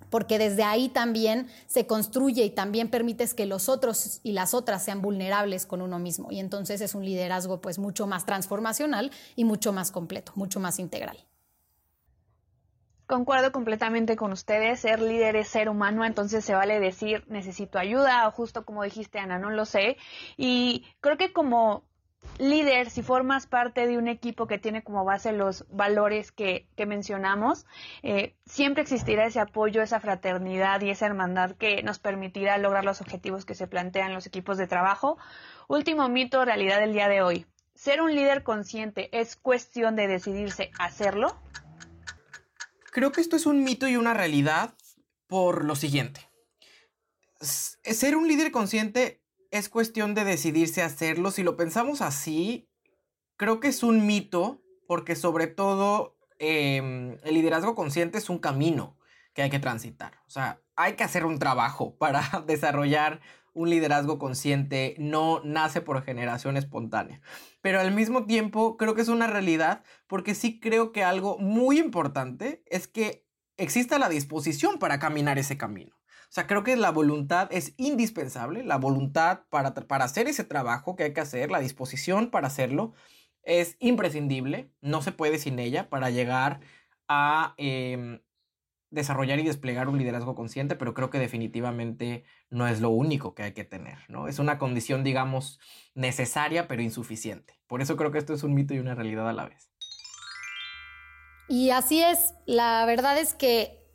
porque 0.09 0.39
desde 0.39 0.63
ahí 0.63 0.89
también 0.89 1.47
se 1.67 1.87
construye 1.87 2.43
y 2.45 2.49
también 2.49 2.89
permites 2.89 3.33
que 3.33 3.45
los 3.45 3.69
otros 3.69 4.19
y 4.23 4.31
las 4.31 4.53
otras 4.53 4.83
sean 4.83 5.01
vulnerables 5.01 5.65
con 5.65 5.81
uno 5.81 5.99
mismo. 5.99 6.31
Y 6.31 6.39
entonces 6.39 6.81
es 6.81 6.95
un 6.95 7.05
liderazgo 7.05 7.61
pues 7.61 7.79
mucho 7.79 8.07
más 8.07 8.25
transformacional 8.25 9.11
y 9.35 9.43
mucho 9.43 9.73
más 9.73 9.91
completo, 9.91 10.31
mucho 10.35 10.59
más 10.59 10.79
integral. 10.79 11.17
Concuerdo 13.07 13.53
completamente 13.53 14.17
con 14.17 14.33
ustedes, 14.33 14.81
ser 14.81 15.01
líder 15.01 15.37
es 15.37 15.47
ser 15.47 15.69
humano, 15.69 16.03
entonces 16.03 16.43
se 16.43 16.53
vale 16.53 16.81
decir 16.81 17.23
necesito 17.29 17.79
ayuda 17.79 18.27
o 18.27 18.31
justo 18.31 18.65
como 18.65 18.83
dijiste 18.83 19.17
Ana, 19.17 19.39
no 19.39 19.49
lo 19.49 19.63
sé. 19.65 19.95
Y 20.35 20.85
creo 20.99 21.15
que 21.17 21.31
como 21.31 21.83
líder, 22.37 22.89
si 22.89 23.01
formas 23.01 23.47
parte 23.47 23.87
de 23.87 23.97
un 23.97 24.07
equipo 24.07 24.47
que 24.47 24.57
tiene 24.57 24.83
como 24.83 25.03
base 25.05 25.31
los 25.31 25.65
valores 25.69 26.31
que, 26.31 26.67
mencionamos, 26.87 27.65
eh, 28.03 28.35
siempre 28.45 28.83
existirá 28.83 29.25
ese 29.25 29.39
apoyo, 29.39 29.81
esa 29.81 29.99
fraternidad 29.99 30.81
y 30.81 30.89
esa 30.89 31.05
hermandad 31.05 31.51
que 31.51 31.83
nos 31.83 31.99
permitirá 31.99 32.57
lograr 32.57 32.85
los 32.85 33.01
objetivos 33.01 33.45
que 33.45 33.55
se 33.55 33.67
plantean 33.67 34.13
los 34.13 34.27
equipos 34.27 34.57
de 34.57 34.67
trabajo. 34.67 35.17
Último 35.67 36.07
mito, 36.09 36.45
realidad 36.45 36.79
del 36.79 36.93
día 36.93 37.07
de 37.07 37.21
hoy. 37.21 37.45
¿Ser 37.75 38.01
un 38.01 38.15
líder 38.15 38.43
consciente 38.43 39.09
es 39.11 39.35
cuestión 39.35 39.95
de 39.95 40.07
decidirse 40.07 40.71
hacerlo? 40.79 41.39
Creo 42.91 43.11
que 43.11 43.21
esto 43.21 43.35
es 43.35 43.45
un 43.45 43.63
mito 43.63 43.87
y 43.87 43.97
una 43.97 44.13
realidad 44.13 44.73
por 45.27 45.63
lo 45.63 45.75
siguiente. 45.75 46.21
Ser 47.39 48.15
un 48.15 48.27
líder 48.27 48.51
consciente 48.51 49.21
es 49.51 49.69
cuestión 49.69 50.13
de 50.13 50.23
decidirse 50.23 50.81
a 50.81 50.87
hacerlo. 50.87 51.31
Si 51.31 51.43
lo 51.43 51.57
pensamos 51.57 52.01
así, 52.01 52.69
creo 53.35 53.59
que 53.59 53.67
es 53.69 53.83
un 53.83 54.05
mito, 54.05 54.61
porque 54.87 55.15
sobre 55.15 55.47
todo 55.47 56.17
em, 56.39 57.17
el 57.23 57.33
liderazgo 57.33 57.75
consciente 57.75 58.17
es 58.17 58.29
un 58.29 58.39
camino 58.39 58.97
que 59.33 59.43
hay 59.43 59.49
que 59.49 59.59
transitar. 59.59 60.19
O 60.27 60.29
sea, 60.29 60.61
hay 60.75 60.93
que 60.93 61.03
hacer 61.03 61.25
un 61.25 61.39
trabajo 61.39 61.95
para 61.97 62.21
desarrollar 62.47 63.21
un 63.53 63.69
liderazgo 63.71 64.19
consciente, 64.19 64.95
no 64.99 65.41
nace 65.43 65.81
por 65.81 66.03
generación 66.03 66.57
espontánea. 66.57 67.21
Pero 67.61 67.79
al 67.79 67.91
mismo 67.91 68.25
tiempo 68.25 68.77
creo 68.77 68.93
que 68.93 69.01
es 69.01 69.07
una 69.07 69.25
realidad 69.25 69.83
porque 70.05 70.35
sí 70.35 70.59
creo 70.59 70.91
que 70.91 71.03
algo 71.03 71.39
muy 71.39 71.79
importante 71.79 72.63
es 72.67 72.87
que 72.87 73.25
exista 73.57 73.97
la 73.97 74.09
disposición 74.09 74.77
para 74.77 74.99
caminar 74.99 75.39
ese 75.39 75.57
camino. 75.57 75.96
O 76.29 76.31
sea, 76.37 76.45
creo 76.45 76.63
que 76.63 76.75
la 76.75 76.91
voluntad 76.91 77.47
es 77.51 77.73
indispensable, 77.77 78.63
la 78.63 78.77
voluntad 78.77 79.41
para, 79.49 79.73
para 79.73 80.05
hacer 80.05 80.27
ese 80.27 80.43
trabajo 80.43 80.95
que 80.95 81.03
hay 81.03 81.13
que 81.13 81.21
hacer, 81.21 81.49
la 81.51 81.59
disposición 81.59 82.29
para 82.29 82.47
hacerlo, 82.47 82.93
es 83.43 83.77
imprescindible, 83.79 84.69
no 84.81 85.01
se 85.01 85.13
puede 85.13 85.39
sin 85.39 85.57
ella 85.57 85.89
para 85.89 86.09
llegar 86.09 86.59
a 87.07 87.55
em, 87.57 88.19
desarrollar 88.89 89.39
y 89.39 89.43
desplegar 89.43 89.87
un 89.87 89.97
liderazgo 89.97 90.35
consciente, 90.35 90.75
pero 90.75 90.93
creo 90.93 91.09
que 91.09 91.17
definitivamente 91.17 92.25
no 92.49 92.67
es 92.67 92.81
lo 92.81 92.89
único 92.89 93.33
que 93.33 93.43
hay 93.43 93.53
que 93.53 93.63
tener, 93.63 93.99
¿no? 94.09 94.27
Es 94.27 94.39
una 94.39 94.57
condición, 94.57 95.05
digamos, 95.05 95.59
necesaria, 95.93 96.67
pero 96.67 96.81
insuficiente. 96.81 97.57
Por 97.67 97.81
eso 97.81 97.95
creo 97.95 98.11
que 98.11 98.17
esto 98.17 98.33
es 98.33 98.43
un 98.43 98.53
mito 98.53 98.73
y 98.73 98.79
una 98.79 98.95
realidad 98.95 99.29
a 99.29 99.33
la 99.33 99.45
vez. 99.45 99.71
Y 101.49 101.69
así 101.69 102.03
es, 102.03 102.33
la 102.45 102.85
verdad 102.85 103.17
es 103.17 103.33
que 103.33 103.86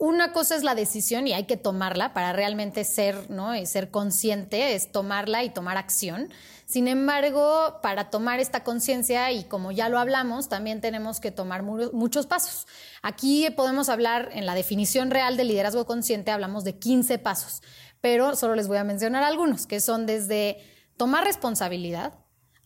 una 0.00 0.32
cosa 0.32 0.54
es 0.54 0.62
la 0.62 0.76
decisión 0.76 1.26
y 1.26 1.32
hay 1.32 1.44
que 1.44 1.56
tomarla 1.56 2.14
para 2.14 2.32
realmente 2.32 2.84
ser, 2.84 3.28
¿no? 3.30 3.56
Y 3.56 3.66
ser 3.66 3.90
consciente, 3.90 4.76
es 4.76 4.92
tomarla 4.92 5.42
y 5.42 5.50
tomar 5.50 5.76
acción. 5.76 6.30
Sin 6.66 6.86
embargo, 6.86 7.80
para 7.82 8.08
tomar 8.08 8.38
esta 8.38 8.62
conciencia, 8.62 9.32
y 9.32 9.42
como 9.42 9.72
ya 9.72 9.88
lo 9.88 9.98
hablamos, 9.98 10.48
también 10.48 10.80
tenemos 10.80 11.18
que 11.18 11.32
tomar 11.32 11.64
muchos 11.64 12.26
pasos. 12.26 12.68
Aquí 13.02 13.50
podemos 13.56 13.88
hablar 13.88 14.30
en 14.34 14.46
la 14.46 14.54
definición 14.54 15.10
real 15.10 15.36
de 15.36 15.42
liderazgo 15.42 15.84
consciente, 15.84 16.30
hablamos 16.30 16.62
de 16.62 16.78
15 16.78 17.18
pasos, 17.18 17.62
pero 18.00 18.36
solo 18.36 18.54
les 18.54 18.68
voy 18.68 18.76
a 18.76 18.84
mencionar 18.84 19.24
algunos, 19.24 19.66
que 19.66 19.80
son 19.80 20.06
desde 20.06 20.58
tomar 20.96 21.24
responsabilidad, 21.24 22.14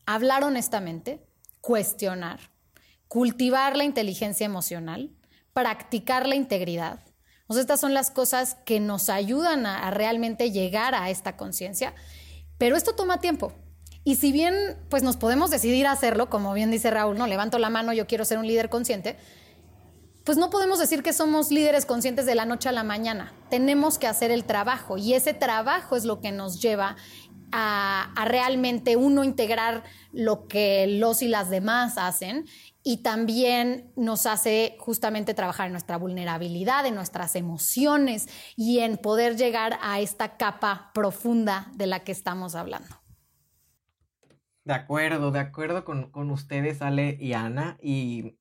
hablar 0.04 0.44
honestamente, 0.44 1.24
cuestionar, 1.62 2.40
cultivar 3.08 3.74
la 3.74 3.84
inteligencia 3.84 4.44
emocional, 4.44 5.16
practicar 5.54 6.26
la 6.26 6.34
integridad, 6.34 7.00
estas 7.56 7.80
son 7.80 7.94
las 7.94 8.10
cosas 8.10 8.56
que 8.64 8.80
nos 8.80 9.08
ayudan 9.08 9.66
a, 9.66 9.90
realmente 9.90 10.50
llegar 10.50 10.94
a 10.94 11.10
esta 11.10 11.36
conciencia, 11.36 11.94
pero 12.58 12.76
esto 12.76 12.94
toma 12.94 13.20
tiempo. 13.20 13.52
Y 14.04 14.16
si 14.16 14.32
bien 14.32 14.54
pues 14.88 15.02
nos 15.02 15.16
podemos 15.16 15.50
decidir 15.50 15.86
a 15.86 15.92
hacerlo, 15.92 16.28
como 16.28 16.54
bien 16.54 16.70
dice 16.70 16.90
Raúl, 16.90 17.18
no 17.18 17.26
levanto 17.26 17.58
la 17.58 17.70
mano, 17.70 17.92
yo 17.92 18.06
quiero 18.06 18.24
ser 18.24 18.38
un 18.38 18.46
líder 18.46 18.68
consciente, 18.68 19.16
pues 20.24 20.38
no 20.38 20.50
podemos 20.50 20.78
decir 20.78 21.02
que 21.02 21.12
somos 21.12 21.50
líderes 21.50 21.86
conscientes 21.86 22.26
de 22.26 22.34
la 22.34 22.44
noche 22.44 22.68
a 22.68 22.72
la 22.72 22.84
mañana. 22.84 23.32
Tenemos 23.50 23.98
que 23.98 24.06
hacer 24.06 24.30
el 24.30 24.44
trabajo 24.44 24.96
y 24.96 25.14
ese 25.14 25.34
trabajo 25.34 25.96
es 25.96 26.04
lo 26.04 26.20
que 26.20 26.32
nos 26.32 26.60
lleva 26.60 26.96
a, 27.50 28.12
a, 28.16 28.24
realmente 28.24 28.96
uno 28.96 29.24
integrar 29.24 29.82
lo 30.12 30.46
que 30.46 30.86
los 30.86 31.22
y 31.22 31.28
las 31.28 31.50
demás 31.50 31.98
hacen 31.98 32.46
y 32.84 32.98
también 32.98 33.92
nos 33.96 34.26
hace 34.26 34.76
justamente 34.78 35.34
trabajar 35.34 35.66
en 35.66 35.72
nuestra 35.72 35.96
vulnerabilidad, 35.98 36.86
en 36.86 36.94
nuestras 36.94 37.36
emociones 37.36 38.28
y 38.56 38.80
en 38.80 38.96
poder 38.96 39.36
llegar 39.36 39.78
a 39.82 40.00
esta 40.00 40.36
capa 40.36 40.90
profunda 40.94 41.70
de 41.74 41.86
la 41.86 42.00
que 42.00 42.12
estamos 42.12 42.54
hablando. 42.54 43.02
De 44.64 44.74
acuerdo, 44.74 45.32
de 45.32 45.40
acuerdo 45.40 45.84
con, 45.84 46.30
ustedes, 46.30 46.82
Ale 46.82 47.16
y 47.20 47.32
Ana. 47.32 47.78
Y 47.82 48.38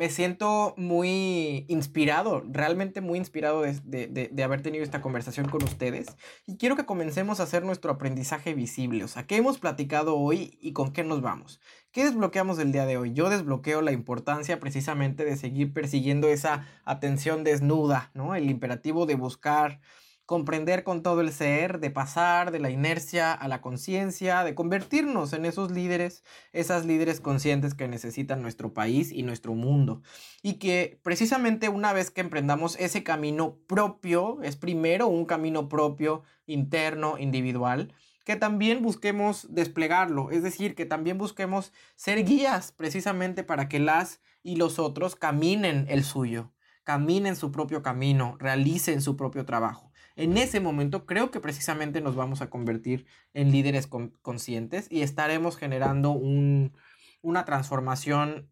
me 0.00 0.08
siento 0.08 0.72
muy 0.78 1.66
inspirado, 1.68 2.42
realmente 2.48 3.02
muy 3.02 3.18
inspirado 3.18 3.60
de, 3.60 4.42
haber 4.42 4.62
tenido 4.62 4.82
esta 4.82 5.02
conversación 5.02 5.50
con 5.50 5.62
ustedes. 5.62 6.16
Y 6.46 6.56
quiero 6.56 6.74
que 6.74 6.86
comencemos 6.86 7.38
a 7.38 7.42
hacer 7.42 7.64
nuestro 7.64 7.92
aprendizaje 7.92 8.54
visible. 8.54 9.04
O 9.04 9.08
sea, 9.08 9.26
¿qué 9.26 9.36
hemos 9.36 9.58
platicado 9.58 10.16
hoy 10.16 10.56
y 10.62 10.72
con 10.72 10.94
qué 10.94 11.04
nos 11.04 11.20
vamos? 11.20 11.60
¿Qué 11.92 12.02
desbloqueamos 12.02 12.58
el 12.58 12.72
día 12.72 12.86
de 12.86 12.96
hoy? 12.96 13.12
Yo 13.12 13.28
desbloqueo 13.28 13.82
la 13.82 13.92
importancia 13.92 14.58
precisamente 14.58 15.26
de 15.26 15.36
seguir 15.36 15.74
persiguiendo 15.74 16.28
esa 16.28 16.66
atención 16.86 17.44
desnuda, 17.44 18.10
¿no? 18.14 18.34
El 18.34 18.48
imperativo 18.48 19.04
de 19.04 19.16
buscar 19.16 19.82
comprender 20.30 20.84
con 20.84 21.02
todo 21.02 21.22
el 21.22 21.32
ser, 21.32 21.80
de 21.80 21.90
pasar 21.90 22.52
de 22.52 22.60
la 22.60 22.70
inercia 22.70 23.32
a 23.32 23.48
la 23.48 23.60
conciencia, 23.60 24.44
de 24.44 24.54
convertirnos 24.54 25.32
en 25.32 25.44
esos 25.44 25.72
líderes, 25.72 26.22
esas 26.52 26.86
líderes 26.86 27.20
conscientes 27.20 27.74
que 27.74 27.88
necesitan 27.88 28.40
nuestro 28.40 28.72
país 28.72 29.10
y 29.10 29.24
nuestro 29.24 29.54
mundo. 29.54 30.02
Y 30.40 30.60
que 30.60 31.00
precisamente 31.02 31.68
una 31.68 31.92
vez 31.92 32.12
que 32.12 32.20
emprendamos 32.20 32.78
ese 32.78 33.02
camino 33.02 33.58
propio, 33.66 34.38
es 34.44 34.54
primero 34.54 35.08
un 35.08 35.24
camino 35.24 35.68
propio, 35.68 36.22
interno, 36.46 37.18
individual, 37.18 37.92
que 38.24 38.36
también 38.36 38.82
busquemos 38.82 39.48
desplegarlo, 39.52 40.30
es 40.30 40.44
decir, 40.44 40.76
que 40.76 40.86
también 40.86 41.18
busquemos 41.18 41.72
ser 41.96 42.24
guías 42.24 42.70
precisamente 42.70 43.42
para 43.42 43.68
que 43.68 43.80
las 43.80 44.20
y 44.44 44.54
los 44.54 44.78
otros 44.78 45.16
caminen 45.16 45.86
el 45.88 46.04
suyo, 46.04 46.52
caminen 46.84 47.34
su 47.34 47.50
propio 47.50 47.82
camino, 47.82 48.36
realicen 48.38 49.02
su 49.02 49.16
propio 49.16 49.44
trabajo 49.44 49.89
en 50.16 50.36
ese 50.36 50.60
momento 50.60 51.06
creo 51.06 51.30
que 51.30 51.40
precisamente 51.40 52.00
nos 52.00 52.16
vamos 52.16 52.42
a 52.42 52.50
convertir 52.50 53.06
en 53.34 53.52
líderes 53.52 53.88
conscientes 54.22 54.86
y 54.90 55.02
estaremos 55.02 55.56
generando 55.56 56.10
una 56.12 57.44
transformación 57.44 58.48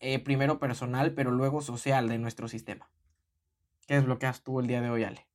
eh, 0.00 0.18
primero 0.18 0.58
personal, 0.58 1.14
pero 1.14 1.30
luego 1.30 1.62
social 1.62 2.08
de 2.08 2.18
nuestro 2.18 2.48
sistema. 2.48 2.90
¿Qué 3.86 3.94
desbloqueas 3.94 4.42
tú 4.42 4.60
el 4.60 4.66
día 4.66 4.80
de 4.80 4.90
hoy, 4.90 5.04
Ale? 5.04 5.25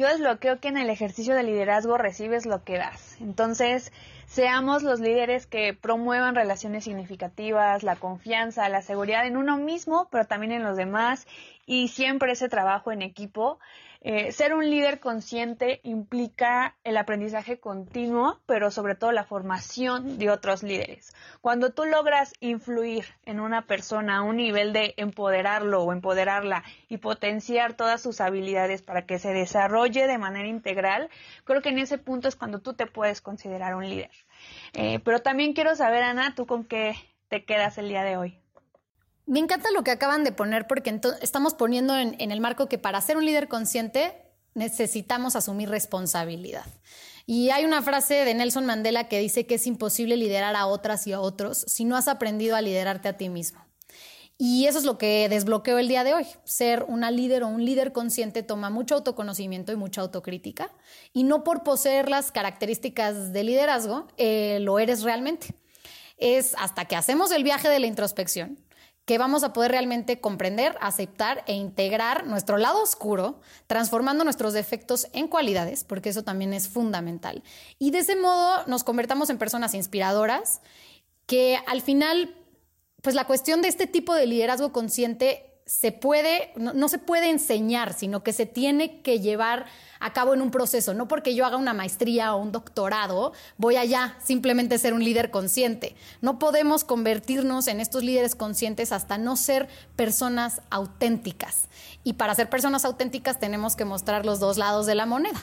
Yo 0.00 0.08
desbloqueo 0.08 0.60
que 0.60 0.68
en 0.68 0.78
el 0.78 0.88
ejercicio 0.88 1.34
de 1.34 1.42
liderazgo 1.42 1.98
recibes 1.98 2.46
lo 2.46 2.64
que 2.64 2.78
das. 2.78 3.20
Entonces, 3.20 3.92
seamos 4.24 4.82
los 4.82 4.98
líderes 4.98 5.46
que 5.46 5.74
promuevan 5.74 6.34
relaciones 6.34 6.84
significativas, 6.84 7.82
la 7.82 7.96
confianza, 7.96 8.66
la 8.70 8.80
seguridad 8.80 9.26
en 9.26 9.36
uno 9.36 9.58
mismo, 9.58 10.08
pero 10.10 10.24
también 10.24 10.52
en 10.52 10.62
los 10.62 10.78
demás 10.78 11.26
y 11.66 11.88
siempre 11.88 12.32
ese 12.32 12.48
trabajo 12.48 12.92
en 12.92 13.02
equipo 13.02 13.58
eh, 14.02 14.32
ser 14.32 14.54
un 14.54 14.70
líder 14.70 14.98
consciente 14.98 15.80
implica 15.82 16.76
el 16.84 16.96
aprendizaje 16.96 17.60
continuo, 17.60 18.40
pero 18.46 18.70
sobre 18.70 18.94
todo 18.94 19.12
la 19.12 19.24
formación 19.24 20.18
de 20.18 20.30
otros 20.30 20.62
líderes. 20.62 21.14
Cuando 21.42 21.70
tú 21.74 21.84
logras 21.84 22.32
influir 22.40 23.04
en 23.26 23.40
una 23.40 23.66
persona 23.66 24.18
a 24.18 24.22
un 24.22 24.36
nivel 24.36 24.72
de 24.72 24.94
empoderarlo 24.96 25.82
o 25.82 25.92
empoderarla 25.92 26.64
y 26.88 26.96
potenciar 26.96 27.74
todas 27.74 28.00
sus 28.00 28.22
habilidades 28.22 28.80
para 28.80 29.04
que 29.04 29.18
se 29.18 29.34
desarrolle 29.34 30.06
de 30.06 30.18
manera 30.18 30.48
integral, 30.48 31.10
creo 31.44 31.60
que 31.60 31.68
en 31.68 31.78
ese 31.78 31.98
punto 31.98 32.26
es 32.28 32.36
cuando 32.36 32.60
tú 32.60 32.72
te 32.72 32.86
puedes 32.86 33.20
considerar 33.20 33.74
un 33.74 33.86
líder. 33.86 34.10
Eh, 34.72 35.00
pero 35.04 35.20
también 35.20 35.52
quiero 35.52 35.76
saber, 35.76 36.02
Ana, 36.02 36.34
tú 36.34 36.46
con 36.46 36.64
qué 36.64 36.94
te 37.28 37.44
quedas 37.44 37.76
el 37.76 37.88
día 37.88 38.02
de 38.02 38.16
hoy. 38.16 38.39
Me 39.30 39.38
encanta 39.38 39.70
lo 39.70 39.84
que 39.84 39.92
acaban 39.92 40.24
de 40.24 40.32
poner 40.32 40.66
porque 40.66 41.00
estamos 41.22 41.54
poniendo 41.54 41.96
en, 41.96 42.16
el 42.18 42.40
marco 42.40 42.68
que 42.68 42.78
para 42.78 43.00
ser 43.00 43.16
un 43.16 43.24
líder 43.24 43.46
consciente 43.46 44.12
necesitamos 44.54 45.36
asumir 45.36 45.68
responsabilidad. 45.68 46.64
Y 47.26 47.50
hay 47.50 47.64
una 47.64 47.80
frase 47.80 48.24
de 48.24 48.34
Nelson 48.34 48.66
Mandela 48.66 49.06
que 49.06 49.20
dice 49.20 49.46
que 49.46 49.54
es 49.54 49.68
imposible 49.68 50.16
liderar 50.16 50.56
a 50.56 50.66
otras 50.66 51.06
y 51.06 51.12
a 51.12 51.20
otros 51.20 51.64
si 51.68 51.84
no 51.84 51.96
has 51.96 52.08
aprendido 52.08 52.56
a 52.56 52.60
liderarte 52.60 53.08
a 53.08 53.16
ti 53.18 53.28
mismo. 53.28 53.64
Y 54.36 54.66
eso 54.66 54.78
es 54.78 54.84
lo 54.84 54.98
que 54.98 55.28
desbloqueo 55.28 55.78
el 55.78 55.86
día 55.86 56.02
de 56.02 56.12
hoy. 56.12 56.26
Ser 56.42 56.84
una 56.88 57.12
líder 57.12 57.44
o 57.44 57.46
un 57.46 57.64
líder 57.64 57.92
consciente 57.92 58.42
toma 58.42 58.68
mucho 58.68 58.96
autoconocimiento 58.96 59.70
y 59.70 59.76
mucha 59.76 60.00
autocrítica. 60.00 60.72
Y 61.12 61.22
no 61.22 61.44
por 61.44 61.62
poseer 61.62 62.08
las 62.08 62.32
características 62.32 63.32
de 63.32 63.44
liderazgo 63.44 64.08
eh, 64.16 64.58
lo 64.60 64.80
eres 64.80 65.04
realmente. 65.04 65.54
Es 66.16 66.56
hasta 66.58 66.86
que 66.86 66.96
hacemos 66.96 67.30
el 67.30 67.44
viaje 67.44 67.68
de 67.68 67.78
la 67.78 67.86
introspección, 67.86 68.58
que 69.04 69.18
vamos 69.18 69.42
a 69.42 69.52
poder 69.52 69.72
realmente 69.72 70.20
comprender, 70.20 70.76
aceptar 70.80 71.42
e 71.46 71.54
integrar 71.54 72.26
nuestro 72.26 72.58
lado 72.58 72.82
oscuro, 72.82 73.40
transformando 73.66 74.24
nuestros 74.24 74.52
defectos 74.52 75.08
en 75.12 75.26
cualidades, 75.26 75.84
porque 75.84 76.10
eso 76.10 76.22
también 76.22 76.52
es 76.52 76.68
fundamental. 76.68 77.42
Y 77.78 77.90
de 77.90 77.98
ese 77.98 78.16
modo 78.16 78.64
nos 78.66 78.84
convertamos 78.84 79.30
en 79.30 79.38
personas 79.38 79.74
inspiradoras 79.74 80.60
que 81.26 81.58
al 81.66 81.82
final, 81.82 82.34
pues 83.02 83.14
la 83.14 83.26
cuestión 83.26 83.62
de 83.62 83.68
este 83.68 83.86
tipo 83.86 84.14
de 84.14 84.26
liderazgo 84.26 84.72
consciente 84.72 85.49
se 85.70 85.92
puede, 85.92 86.52
no, 86.56 86.88
se 86.88 86.98
puede 86.98 87.30
enseñar, 87.30 87.92
sino 87.92 88.24
que 88.24 88.32
se 88.32 88.44
tiene 88.44 89.02
que 89.02 89.20
llevar 89.20 89.66
a 90.00 90.12
cabo 90.12 90.34
en 90.34 90.42
un 90.42 90.50
proceso. 90.50 90.94
No 90.94 91.06
porque 91.06 91.36
yo 91.36 91.46
haga 91.46 91.58
una 91.58 91.74
maestría 91.74 92.34
o 92.34 92.42
un 92.42 92.50
doctorado, 92.50 93.32
voy 93.56 93.76
allá 93.76 94.16
simplemente 94.18 94.78
ser 94.78 94.94
un 94.94 95.04
líder 95.04 95.30
consciente. 95.30 95.94
No 96.22 96.40
podemos 96.40 96.82
convertirnos 96.82 97.68
en 97.68 97.78
estos 97.78 98.02
líderes 98.02 98.34
conscientes 98.34 98.90
hasta 98.90 99.16
no 99.16 99.36
ser 99.36 99.68
personas 99.94 100.60
auténticas. 100.70 101.68
Y 102.02 102.14
para 102.14 102.34
ser 102.34 102.50
personas 102.50 102.84
auténticas 102.84 103.38
tenemos 103.38 103.76
que 103.76 103.84
mostrar 103.84 104.26
los 104.26 104.40
dos 104.40 104.58
lados 104.58 104.86
de 104.86 104.96
la 104.96 105.06
moneda. 105.06 105.38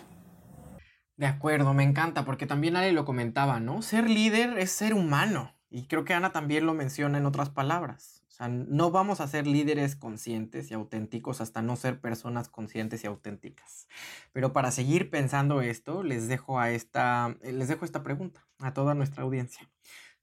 De 1.16 1.26
acuerdo, 1.26 1.74
me 1.74 1.84
encanta, 1.84 2.26
porque 2.26 2.46
también 2.46 2.76
Ale 2.76 2.92
lo 2.92 3.06
comentaba, 3.06 3.62
¿no? 3.62 3.82
Ser 3.82 4.10
líder 4.10 4.60
es 4.60 4.74
ser 4.74 4.94
humano. 4.94 5.56
Y 5.70 5.88
creo 5.88 6.04
que 6.04 6.14
Ana 6.14 6.34
también 6.34 6.66
lo 6.66 6.74
menciona 6.74 7.18
en 7.18 7.26
otras 7.26 7.50
palabras. 7.50 8.17
Sea, 8.38 8.50
no 8.50 8.92
vamos 8.92 9.20
a 9.20 9.28
ser 9.28 9.48
líderes 9.48 9.96
conscientes 9.96 10.70
y 10.70 10.76
auténticos 10.76 11.42
hasta 11.42 11.64
no 11.64 11.76
ser 11.76 12.00
personas 12.00 12.50
conscientes 12.50 13.04
y 13.04 13.08
auténticas. 13.08 13.88
Pero 14.32 14.54
para 14.54 14.70
seguir 14.70 15.10
pensando 15.10 15.62
esto, 15.62 16.04
les 16.04 16.28
dejo, 16.28 16.60
a 16.60 16.70
esta, 16.70 17.36
eh, 17.42 17.52
les 17.52 17.68
dejo 17.68 17.84
esta 17.84 18.04
pregunta 18.04 18.46
a 18.60 18.74
toda 18.76 18.94
nuestra 18.94 19.24
audiencia. 19.24 19.68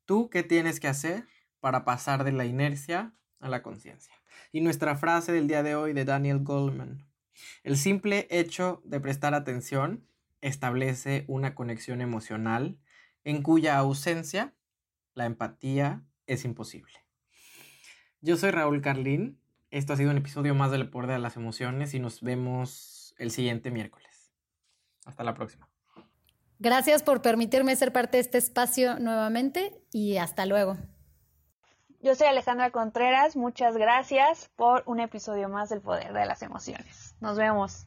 ¿Tú 0.04 0.30
qué 0.30 0.44
tienes 0.44 0.78
que 0.78 0.86
hacer 0.86 1.26
para 1.58 1.84
pasar 1.84 2.22
de 2.22 2.30
la 2.30 2.44
inercia 2.44 3.14
a 3.40 3.48
la 3.48 3.62
conciencia? 3.62 4.14
Y 4.52 4.60
nuestra 4.60 4.94
frase 4.94 5.32
del 5.32 5.48
día 5.48 5.64
de 5.64 5.74
hoy 5.74 5.92
de 5.92 6.04
Daniel 6.04 6.38
Goldman. 6.38 7.04
El 7.64 7.76
simple 7.76 8.28
hecho 8.30 8.80
de 8.84 9.00
prestar 9.00 9.34
atención 9.34 10.06
establece 10.40 11.24
una 11.26 11.56
conexión 11.56 12.00
emocional 12.00 12.78
en 13.24 13.42
cuya 13.42 13.76
ausencia 13.76 14.54
la 15.14 15.26
empatía 15.26 16.04
es 16.26 16.44
imposible. 16.44 17.03
Yo 18.24 18.38
soy 18.38 18.52
Raúl 18.52 18.80
Carlín. 18.80 19.38
Esto 19.70 19.92
ha 19.92 19.96
sido 19.96 20.10
un 20.10 20.16
episodio 20.16 20.54
más 20.54 20.70
del 20.70 20.88
Poder 20.88 21.10
de 21.10 21.18
las 21.18 21.36
Emociones 21.36 21.92
y 21.92 21.98
nos 21.98 22.22
vemos 22.22 23.14
el 23.18 23.30
siguiente 23.30 23.70
miércoles. 23.70 24.32
Hasta 25.04 25.24
la 25.24 25.34
próxima. 25.34 25.68
Gracias 26.58 27.02
por 27.02 27.20
permitirme 27.20 27.76
ser 27.76 27.92
parte 27.92 28.16
de 28.16 28.22
este 28.22 28.38
espacio 28.38 28.98
nuevamente 28.98 29.78
y 29.92 30.16
hasta 30.16 30.46
luego. 30.46 30.78
Yo 32.00 32.14
soy 32.14 32.28
Alejandra 32.28 32.70
Contreras. 32.70 33.36
Muchas 33.36 33.76
gracias 33.76 34.50
por 34.56 34.84
un 34.86 35.00
episodio 35.00 35.50
más 35.50 35.68
del 35.68 35.82
Poder 35.82 36.14
de 36.14 36.24
las 36.24 36.40
Emociones. 36.40 37.16
Nos 37.20 37.36
vemos. 37.36 37.86